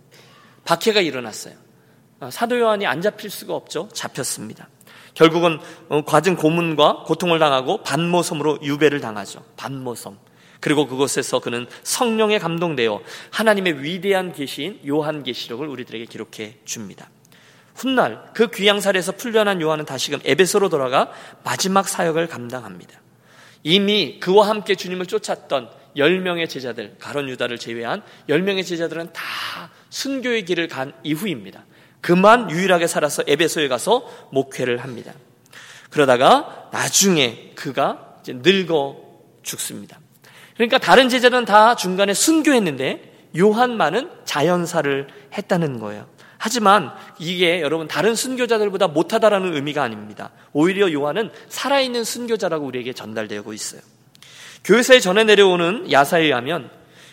박해가 0.63 1.01
일어났어요. 1.01 1.55
아, 2.21 2.29
사도 2.29 2.57
요한이 2.57 2.85
안 2.85 3.01
잡힐 3.01 3.29
수가 3.29 3.53
없죠. 3.53 3.89
잡혔습니다. 3.93 4.69
결국은 5.13 5.59
어, 5.89 6.03
과증 6.05 6.35
고문과 6.37 7.03
고통을 7.05 7.39
당하고 7.39 7.83
반모섬으로 7.83 8.59
유배를 8.61 9.01
당하죠. 9.01 9.43
반모섬. 9.57 10.17
그리고 10.59 10.87
그곳에서 10.87 11.39
그는 11.39 11.67
성령에 11.83 12.39
감동되어 12.39 13.01
하나님의 13.31 13.83
위대한 13.83 14.33
계시인 14.33 14.81
요한 14.87 15.23
계시록을 15.23 15.67
우리들에게 15.67 16.05
기록해 16.05 16.57
줍니다. 16.65 17.09
훗날 17.75 18.25
그 18.33 18.49
귀양살에서 18.51 19.13
풀려난 19.13 19.61
요한은 19.61 19.85
다시금 19.85 20.19
에베소로 20.25 20.69
돌아가 20.69 21.11
마지막 21.43 21.87
사역을 21.87 22.27
감당합니다. 22.27 22.99
이미 23.63 24.19
그와 24.19 24.49
함께 24.49 24.75
주님을 24.75 25.05
쫓았던 25.05 25.69
10명의 25.95 26.49
제자들, 26.49 26.95
가론 26.99 27.29
유다를 27.29 27.57
제외한 27.57 28.03
10명의 28.27 28.65
제자들은 28.65 29.13
다 29.13 29.71
순교의 29.89 30.45
길을 30.45 30.67
간 30.67 30.93
이후입니다. 31.03 31.65
그만 32.01 32.51
유일하게 32.51 32.87
살아서 32.87 33.23
에베소에 33.27 33.67
가서 33.67 34.09
목회를 34.31 34.77
합니다. 34.79 35.13
그러다가 35.89 36.69
나중에 36.71 37.53
그가 37.55 38.21
늙어 38.27 38.97
죽습니다. 39.41 39.99
그러니까 40.59 40.77
다른 40.77 41.07
제자들은 41.07 41.45
다 41.45 41.77
중간에 41.77 42.13
순교했는데 42.13 43.29
요한만은 43.37 44.09
자연사를 44.25 45.07
했다는 45.37 45.79
거예요. 45.79 46.05
하지만 46.37 46.91
이게 47.17 47.61
여러분 47.61 47.87
다른 47.87 48.13
순교자들보다 48.13 48.89
못하다라는 48.89 49.55
의미가 49.55 49.81
아닙니다. 49.81 50.31
오히려 50.51 50.91
요한은 50.91 51.31
살아있는 51.47 52.03
순교자라고 52.03 52.65
우리에게 52.65 52.91
전달되고 52.91 53.53
있어요. 53.53 53.79
교회사에 54.65 54.99
전해 54.99 55.23
내려오는 55.23 55.89
야사에 55.89 56.23
의하면 56.23 56.69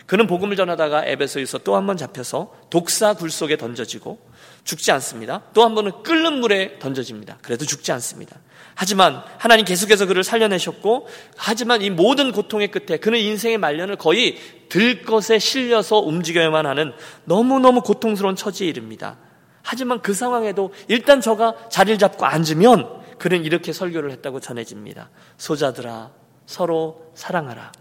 그는 0.06 0.26
복음을 0.26 0.56
전하다가 0.56 1.06
에베소에서 1.06 1.58
또 1.58 1.76
한 1.76 1.86
번 1.86 1.96
잡혀서 1.96 2.52
독사 2.70 3.14
굴 3.14 3.30
속에 3.30 3.56
던져지고 3.56 4.18
죽지 4.64 4.90
않습니다. 4.90 5.42
또 5.54 5.62
한 5.64 5.76
번은 5.76 6.02
끓는 6.02 6.40
물에 6.40 6.80
던져집니다. 6.80 7.38
그래도 7.42 7.64
죽지 7.64 7.92
않습니다. 7.92 8.40
하지만 8.78 9.22
하나님 9.38 9.64
계속해서 9.64 10.04
그를 10.04 10.22
살려내셨고 10.22 11.08
하지만 11.34 11.80
이 11.80 11.88
모든 11.88 12.30
고통의 12.30 12.70
끝에 12.70 12.98
그는 12.98 13.18
인생의 13.18 13.56
말년을 13.56 13.96
거의 13.96 14.36
들것에 14.68 15.38
실려서 15.38 15.98
움직여야만 15.98 16.66
하는 16.66 16.92
너무너무 17.24 17.80
고통스러운 17.80 18.36
처지에 18.36 18.68
이릅니다. 18.68 19.16
하지만 19.62 20.02
그 20.02 20.12
상황에도 20.12 20.74
일단 20.88 21.22
저가 21.22 21.70
자리를 21.70 21.98
잡고 21.98 22.26
앉으면 22.26 23.00
그는 23.18 23.46
이렇게 23.46 23.72
설교를 23.72 24.10
했다고 24.12 24.40
전해집니다. 24.40 25.08
소자들아 25.38 26.10
서로 26.44 27.10
사랑하라. 27.14 27.72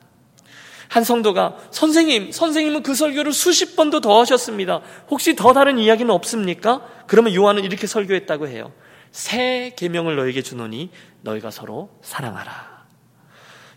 한 0.87 1.03
성도가 1.03 1.57
선생님, 1.71 2.31
선생님은 2.31 2.83
그 2.83 2.95
설교를 2.95 3.33
수십 3.33 3.75
번도 3.75 3.99
더 3.99 4.21
하셨습니다. 4.21 4.79
혹시 5.09 5.35
더 5.35 5.51
다른 5.51 5.77
이야기는 5.77 6.09
없습니까? 6.09 6.87
그러면 7.05 7.35
요한은 7.35 7.65
이렇게 7.65 7.85
설교했다고 7.85 8.47
해요. 8.47 8.71
새 9.15 9.71
계명을 9.77 10.17
너에게 10.17 10.41
주노니 10.41 10.89
너희가 11.21 11.49
서로 11.49 11.89
사랑하라. 12.01 12.83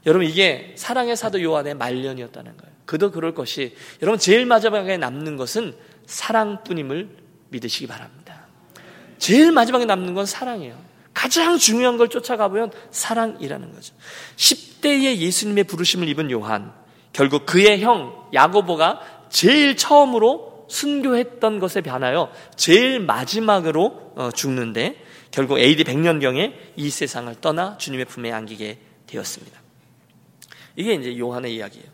여러분 0.04 0.26
이게 0.26 0.74
사랑의 0.76 1.16
사도 1.16 1.40
요한의 1.40 1.74
말년이었다는 1.74 2.56
거예요. 2.56 2.74
그도 2.86 3.12
그럴 3.12 3.34
것이 3.34 3.76
여러분 4.02 4.18
제일 4.18 4.46
마지막에 4.46 4.96
남는 4.96 5.36
것은 5.36 5.76
사랑뿐임을 6.06 7.10
믿으시기 7.50 7.86
바랍니다. 7.86 8.46
제일 9.18 9.52
마지막에 9.52 9.84
남는 9.84 10.14
건 10.14 10.26
사랑이에요. 10.26 10.76
가장 11.14 11.56
중요한 11.56 11.98
걸 11.98 12.08
쫓아가보면 12.08 12.72
사랑이라는 12.90 13.72
거죠. 13.72 13.94
10대의 14.34 15.18
예수님의 15.18 15.64
부르심을 15.64 16.08
입은 16.08 16.32
요한, 16.32 16.72
결국 17.12 17.46
그의 17.46 17.80
형 17.80 18.26
야고보가 18.34 19.28
제일 19.28 19.76
처음으로 19.76 20.66
순교했던 20.68 21.60
것에 21.60 21.80
반하여 21.80 22.32
제일 22.56 22.98
마지막으로 22.98 24.12
어, 24.16 24.30
죽는데 24.32 25.06
결국 25.38 25.60
AD 25.60 25.84
100년경에 25.84 26.52
이 26.74 26.90
세상을 26.90 27.32
떠나 27.40 27.78
주님의 27.78 28.06
품에 28.06 28.32
안기게 28.32 28.76
되었습니다. 29.06 29.56
이게 30.74 30.94
이제 30.94 31.16
요한의 31.16 31.54
이야기예요. 31.54 31.86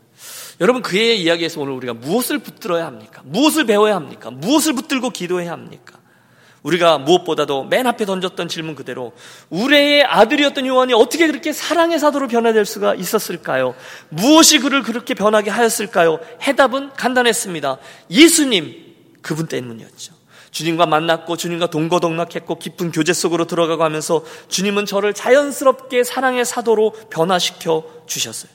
여러분 0.61 0.81
그의 0.81 1.21
이야기에서 1.21 1.61
오늘 1.61 1.73
우리가 1.73 1.93
무엇을 1.93 2.39
붙들어야 2.39 2.87
합니까? 2.87 3.21
무엇을 3.23 3.65
배워야 3.65 3.97
합니까? 3.97 4.31
무엇을 4.31 4.73
붙들고 4.73 5.11
기도해야 5.11 5.51
합니까? 5.51 5.99
우리가 6.63 6.97
무엇보다도 6.97 7.65
맨 7.65 7.85
앞에 7.85 8.05
던졌던 8.05 8.47
질문 8.47 8.73
그대로 8.73 9.13
우레의 9.51 10.05
아들이었던 10.05 10.65
요한이 10.65 10.93
어떻게 10.93 11.27
그렇게 11.27 11.53
사랑의 11.53 11.99
사도로 11.99 12.27
변화될 12.27 12.65
수가 12.65 12.95
있었을까요? 12.95 13.75
무엇이 14.09 14.57
그를 14.57 14.81
그렇게 14.81 15.13
변하게 15.13 15.51
하였을까요? 15.51 16.17
해답은 16.41 16.93
간단했습니다. 16.93 17.77
예수님 18.09 18.95
그분 19.21 19.45
때문이었죠. 19.45 20.14
주님과 20.55 20.85
만났고 20.85 21.35
주님과 21.35 21.67
동거동락했고 21.67 22.55
깊은 22.55 22.93
교제 22.93 23.11
속으로 23.11 23.43
들어가고 23.43 23.83
하면서 23.83 24.23
주님은 24.47 24.85
저를 24.85 25.13
자연스럽게 25.13 26.05
사랑의 26.05 26.45
사도로 26.45 26.93
변화시켜 27.09 27.83
주셨어요. 28.05 28.49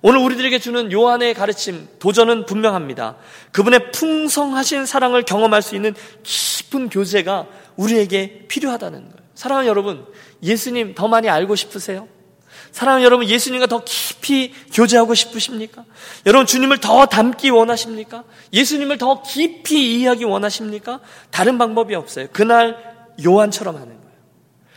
오늘 0.00 0.20
우리들에게 0.20 0.58
주는 0.58 0.90
요한의 0.90 1.34
가르침, 1.34 1.88
도전은 1.98 2.46
분명합니다. 2.46 3.16
그분의 3.52 3.92
풍성하신 3.92 4.86
사랑을 4.86 5.24
경험할 5.24 5.60
수 5.60 5.74
있는 5.76 5.94
깊은 6.22 6.88
교제가 6.88 7.46
우리에게 7.76 8.46
필요하다는 8.48 8.98
거예요. 9.00 9.26
사랑하는 9.34 9.68
여러분, 9.68 10.06
예수님 10.42 10.94
더 10.94 11.06
많이 11.06 11.28
알고 11.28 11.54
싶으세요? 11.54 12.08
사랑하는 12.76 13.06
여러분, 13.06 13.26
예수님과 13.26 13.68
더 13.68 13.82
깊이 13.86 14.52
교제하고 14.74 15.14
싶으십니까? 15.14 15.86
여러분, 16.26 16.44
주님을 16.44 16.76
더 16.76 17.06
닮기 17.06 17.48
원하십니까? 17.48 18.24
예수님을 18.52 18.98
더 18.98 19.22
깊이 19.22 19.94
이해하기 19.94 20.24
원하십니까? 20.24 21.00
다른 21.30 21.56
방법이 21.56 21.94
없어요. 21.94 22.26
그날 22.34 22.76
요한처럼 23.24 23.76
하는 23.76 23.86
거예요. 23.86 24.16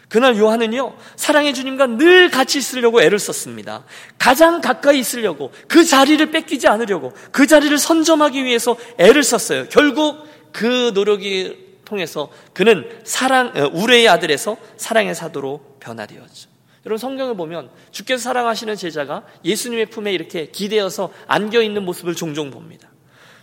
그날 0.07 0.37
요한은요, 0.37 0.95
사랑의 1.17 1.53
주님과 1.53 1.87
늘 1.97 2.31
같이 2.31 2.57
있으려고 2.57 3.01
애를 3.01 3.19
썼습니다. 3.19 3.83
가장 4.17 4.61
가까이 4.61 4.97
있으려고, 4.97 5.51
그 5.67 5.83
자리를 5.83 6.25
뺏기지 6.31 6.69
않으려고, 6.69 7.11
그 7.33 7.47
자리를 7.47 7.77
선점하기 7.77 8.45
위해서 8.45 8.77
애를 8.97 9.23
썼어요. 9.23 9.67
결국 9.67 10.25
그 10.53 10.93
노력이 10.93 11.81
통해서 11.83 12.29
그는 12.53 12.89
사랑, 13.03 13.51
어, 13.57 13.69
우레의 13.73 14.07
아들에서 14.07 14.55
사랑의 14.77 15.15
사도로 15.15 15.59
변화되었죠. 15.81 16.58
여러분 16.85 16.97
성경을 16.97 17.35
보면 17.35 17.69
주께서 17.91 18.23
사랑하시는 18.23 18.75
제자가 18.75 19.25
예수님의 19.43 19.87
품에 19.87 20.13
이렇게 20.13 20.47
기대어서 20.47 21.11
안겨 21.27 21.61
있는 21.61 21.83
모습을 21.83 22.15
종종 22.15 22.51
봅니다. 22.51 22.89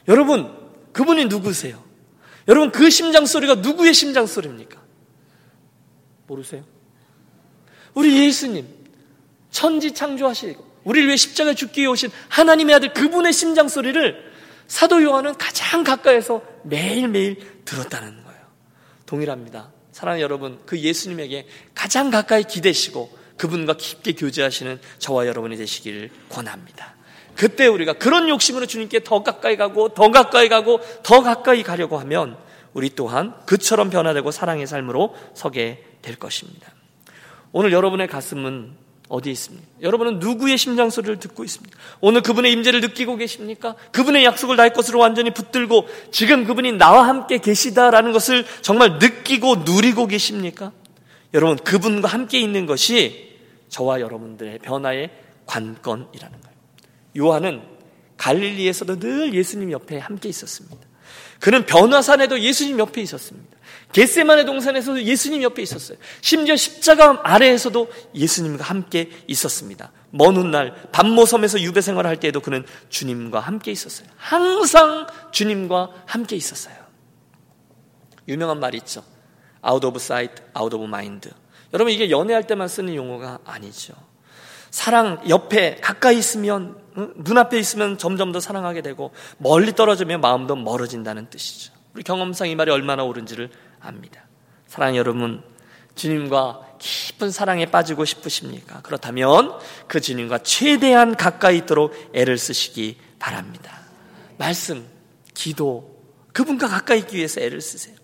여러분 0.09 0.53
그분이 0.93 1.27
누구세요? 1.27 1.83
여러분 2.49 2.71
그 2.71 2.91
심장 2.91 3.27
소리가 3.27 3.57
누구의 3.57 3.93
심장 3.93 4.27
소리입니까? 4.27 4.81
모르세요? 6.27 6.65
우리 7.95 8.27
예수님 8.27 8.67
천지 9.51 9.93
창조하시고 9.93 10.77
우리를 10.85 11.09
위해 11.09 11.17
십자가에 11.17 11.55
죽기 11.55 11.81
위해 11.81 11.89
오신 11.89 12.11
하나님의 12.29 12.75
아들 12.77 12.93
그분의 12.93 13.33
심장 13.33 13.69
소리를 13.69 14.33
사도 14.69 15.03
요한은 15.03 15.35
가장 15.35 15.85
가까이서 15.85 16.43
매일매일 16.65 17.63
들었다는 17.65 18.25
거예요. 18.25 18.41
동일합니다. 19.07 19.73
사랑하는 19.93 20.23
여러분, 20.23 20.61
그 20.67 20.79
예수님에게 20.79 21.47
가장 21.75 22.11
가까이 22.11 22.45
기대시고 22.45 23.17
그분과 23.37 23.75
깊게 23.75 24.13
교제하시는 24.13 24.81
저와 24.99 25.27
여러분이 25.27 25.57
되시기를 25.57 26.11
권합니다. 26.29 26.95
그때 27.37 27.67
우리가 27.67 27.95
그런 27.95 28.29
욕심으로 28.29 28.67
주님께 28.67 29.05
더 29.05 29.23
가까이 29.23 29.57
가고 29.57 29.91
더 29.91 30.11
가까이 30.11 30.49
가고 30.49 30.81
더 31.03 31.23
가까이 31.23 31.63
가려고 31.63 31.99
하면 31.99 32.37
우리 32.73 32.91
또한 32.91 33.35
그처럼 33.47 33.91
변화되고 33.91 34.31
사랑의 34.31 34.67
삶으로 34.67 35.15
서게 35.35 35.85
될 36.03 36.17
것입니다. 36.17 36.73
오늘 37.53 37.73
여러분의 37.73 38.09
가슴은 38.09 38.73
어디에 39.09 39.33
있습니까? 39.33 39.67
여러분은 39.83 40.19
누구의 40.19 40.59
심장 40.59 40.91
소리를 40.91 41.19
듣고 41.21 41.45
있습니까? 41.45 41.79
오늘 42.01 42.23
그분의 42.23 42.53
임재를 42.53 42.81
느끼고 42.81 43.17
계십니까? 43.17 43.77
그분의 43.93 44.25
약속을 44.25 44.57
나의 44.57 44.73
것으로 44.73 44.99
완전히 44.99 45.31
붙들고 45.33 45.87
지금 46.11 46.45
그분이 46.45 46.73
나와 46.73 47.07
함께 47.07 47.39
계시다라는 47.39 48.13
것을 48.13 48.45
정말 48.63 48.99
느끼고 48.99 49.57
누리고 49.65 50.07
계십니까? 50.07 50.73
여러분 51.35 51.57
그분과 51.57 52.09
함께 52.09 52.41
있는 52.41 52.67
것이 52.67 53.26
저와 53.77 54.01
여러분들의 54.01 54.61
변화의 54.61 55.11
관건이라는 55.45 56.41
거예요. 56.41 56.57
요한은 57.19 57.63
갈릴리에서도 58.17 58.99
늘 58.99 59.35
예수님 59.35 59.71
옆에 59.71 59.99
함께 59.99 60.31
있었습니다. 60.31 60.79
그는 61.41 61.67
변화산에도 61.67 62.41
예수님 62.41 62.79
옆에 62.79 63.03
있었습니다. 63.03 63.57
겟세만의 63.93 64.47
동산에서도 64.47 65.03
예수님 65.03 65.43
옆에 65.43 65.61
있었어요. 65.61 65.99
심지어 66.23 66.57
십자가 66.57 67.21
아래에서도 67.23 67.91
예수님과 68.15 68.65
함께 68.65 69.11
있었습니다. 69.29 69.93
먼 70.11 70.37
훗날 70.37 70.75
반모섬에서 70.93 71.61
유배 71.61 71.83
생활을 71.83 72.09
할 72.09 72.19
때에도 72.19 72.41
그는 72.41 72.65
주님과 72.89 73.41
함께 73.41 73.71
있었어요. 73.73 74.09
항상 74.17 75.07
주님과 75.33 76.05
함께 76.07 76.35
있었어요. 76.37 76.75
유명한 78.27 78.59
말이 78.59 78.79
있죠. 78.79 79.05
out 79.69 79.87
of 79.87 79.97
sight, 79.97 80.43
out 80.59 80.75
of 80.75 80.83
mind. 80.85 81.31
여러분 81.77 81.93
이게 81.93 82.11
연애할 82.11 82.47
때만 82.47 82.69
쓰는 82.69 82.95
용어가 82.95 83.39
아니죠. 83.45 83.93
사랑 84.71 85.21
옆에 85.29 85.77
가까이 85.77 86.17
있으면 86.17 86.79
눈앞에 87.17 87.59
있으면 87.59 87.99
점점 87.99 88.33
더 88.33 88.41
사랑하게 88.41 88.81
되고 88.81 89.13
멀리 89.37 89.75
떨어지면 89.75 90.23
마음도 90.23 90.57
멀어진다는 90.57 91.29
뜻이죠. 91.29 91.75
우리 91.93 92.03
경험상 92.03 92.49
이 92.49 92.55
말이 92.55 92.71
얼마나 92.71 93.05
옳은지를 93.05 93.51
압니다. 93.81 94.23
사랑 94.67 94.97
여러분, 94.97 95.43
주님과 95.97 96.77
깊은 96.79 97.31
사랑에 97.31 97.67
빠지고 97.67 98.07
싶으십니까? 98.07 98.81
그렇다면 98.81 99.59
그 99.87 100.01
주님과 100.01 100.39
최대한 100.39 101.15
가까이 101.15 101.59
있도록 101.59 101.93
애를 102.15 102.39
쓰시기 102.39 102.97
바랍니다. 103.19 103.81
말씀, 104.39 104.87
기도, 105.35 106.03
그분과 106.33 106.69
가까이 106.69 107.01
있기 107.01 107.19
위해서 107.19 107.43
애를 107.43 107.61
쓰세요. 107.61 107.97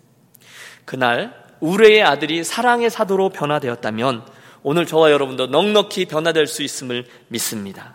그날 0.84 1.41
우레의 1.62 2.02
아들이 2.02 2.42
사랑의 2.42 2.90
사도로 2.90 3.28
변화되었다면 3.30 4.26
오늘 4.64 4.84
저와 4.84 5.12
여러분도 5.12 5.46
넉넉히 5.46 6.06
변화될 6.06 6.46
수 6.46 6.62
있음을 6.62 7.06
믿습니다. 7.28 7.94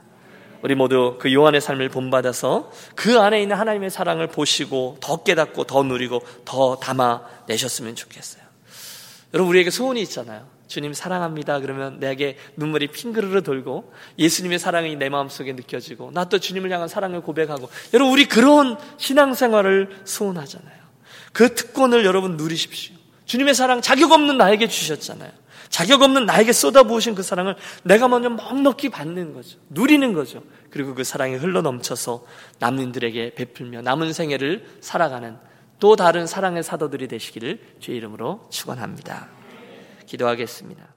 우리 0.62 0.74
모두 0.74 1.18
그 1.20 1.32
요한의 1.34 1.62
삶을 1.62 1.90
본받아서 1.90 2.72
그 2.96 3.20
안에 3.20 3.42
있는 3.42 3.58
하나님의 3.58 3.90
사랑을 3.92 4.28
보시고 4.28 4.98
더 5.02 5.24
깨닫고 5.24 5.66
더 5.66 5.84
누리고 5.84 6.24
더 6.46 6.78
담아내셨으면 6.78 7.96
좋겠어요. 7.96 8.44
여러분, 9.34 9.50
우리에게 9.52 9.70
소원이 9.70 10.02
있잖아요. 10.04 10.48
주님 10.68 10.94
사랑합니다. 10.94 11.60
그러면 11.60 12.00
내게 12.00 12.38
눈물이 12.56 12.88
핑그르르 12.88 13.44
돌고 13.44 13.94
예수님의 14.18 14.60
사랑이 14.60 14.96
내 14.96 15.10
마음속에 15.10 15.54
느껴지고 15.54 16.12
나 16.12 16.26
또 16.26 16.40
주님을 16.40 16.72
향한 16.72 16.88
사랑을 16.88 17.22
고백하고 17.22 17.70
여러분, 17.94 18.14
우리 18.14 18.26
그런 18.26 18.78
신앙생활을 18.98 20.02
소원하잖아요. 20.06 20.78
그 21.34 21.54
특권을 21.54 22.04
여러분 22.04 22.36
누리십시오. 22.36 22.97
주님의 23.28 23.54
사랑 23.54 23.82
자격 23.82 24.12
없는 24.12 24.38
나에게 24.38 24.68
주셨잖아요. 24.68 25.32
자격 25.70 26.02
없는 26.02 26.26
나에게 26.26 26.54
쏟아부으신 26.54 27.14
그 27.14 27.24
사랑을 27.24 27.56
내가 27.84 28.08
먼저 28.08 28.30
넉넉히 28.30 28.90
받는 28.90 29.34
거죠. 29.34 29.60
누리는 29.70 30.14
거죠. 30.14 30.42
그리고 30.70 30.96
그 30.96 31.04
사랑이 31.04 31.36
흘러 31.36 31.62
넘쳐서 31.62 32.26
남인들에게 32.60 33.36
베풀며 33.36 33.82
남은 33.82 34.14
생애를 34.14 34.66
살아가는 34.82 35.38
또 35.80 35.96
다른 35.96 36.26
사랑의 36.26 36.64
사도들이 36.64 37.08
되시기를 37.08 37.60
주의 37.80 37.98
이름으로 37.98 38.48
축원합니다. 38.50 39.28
기도하겠습니다. 40.06 40.97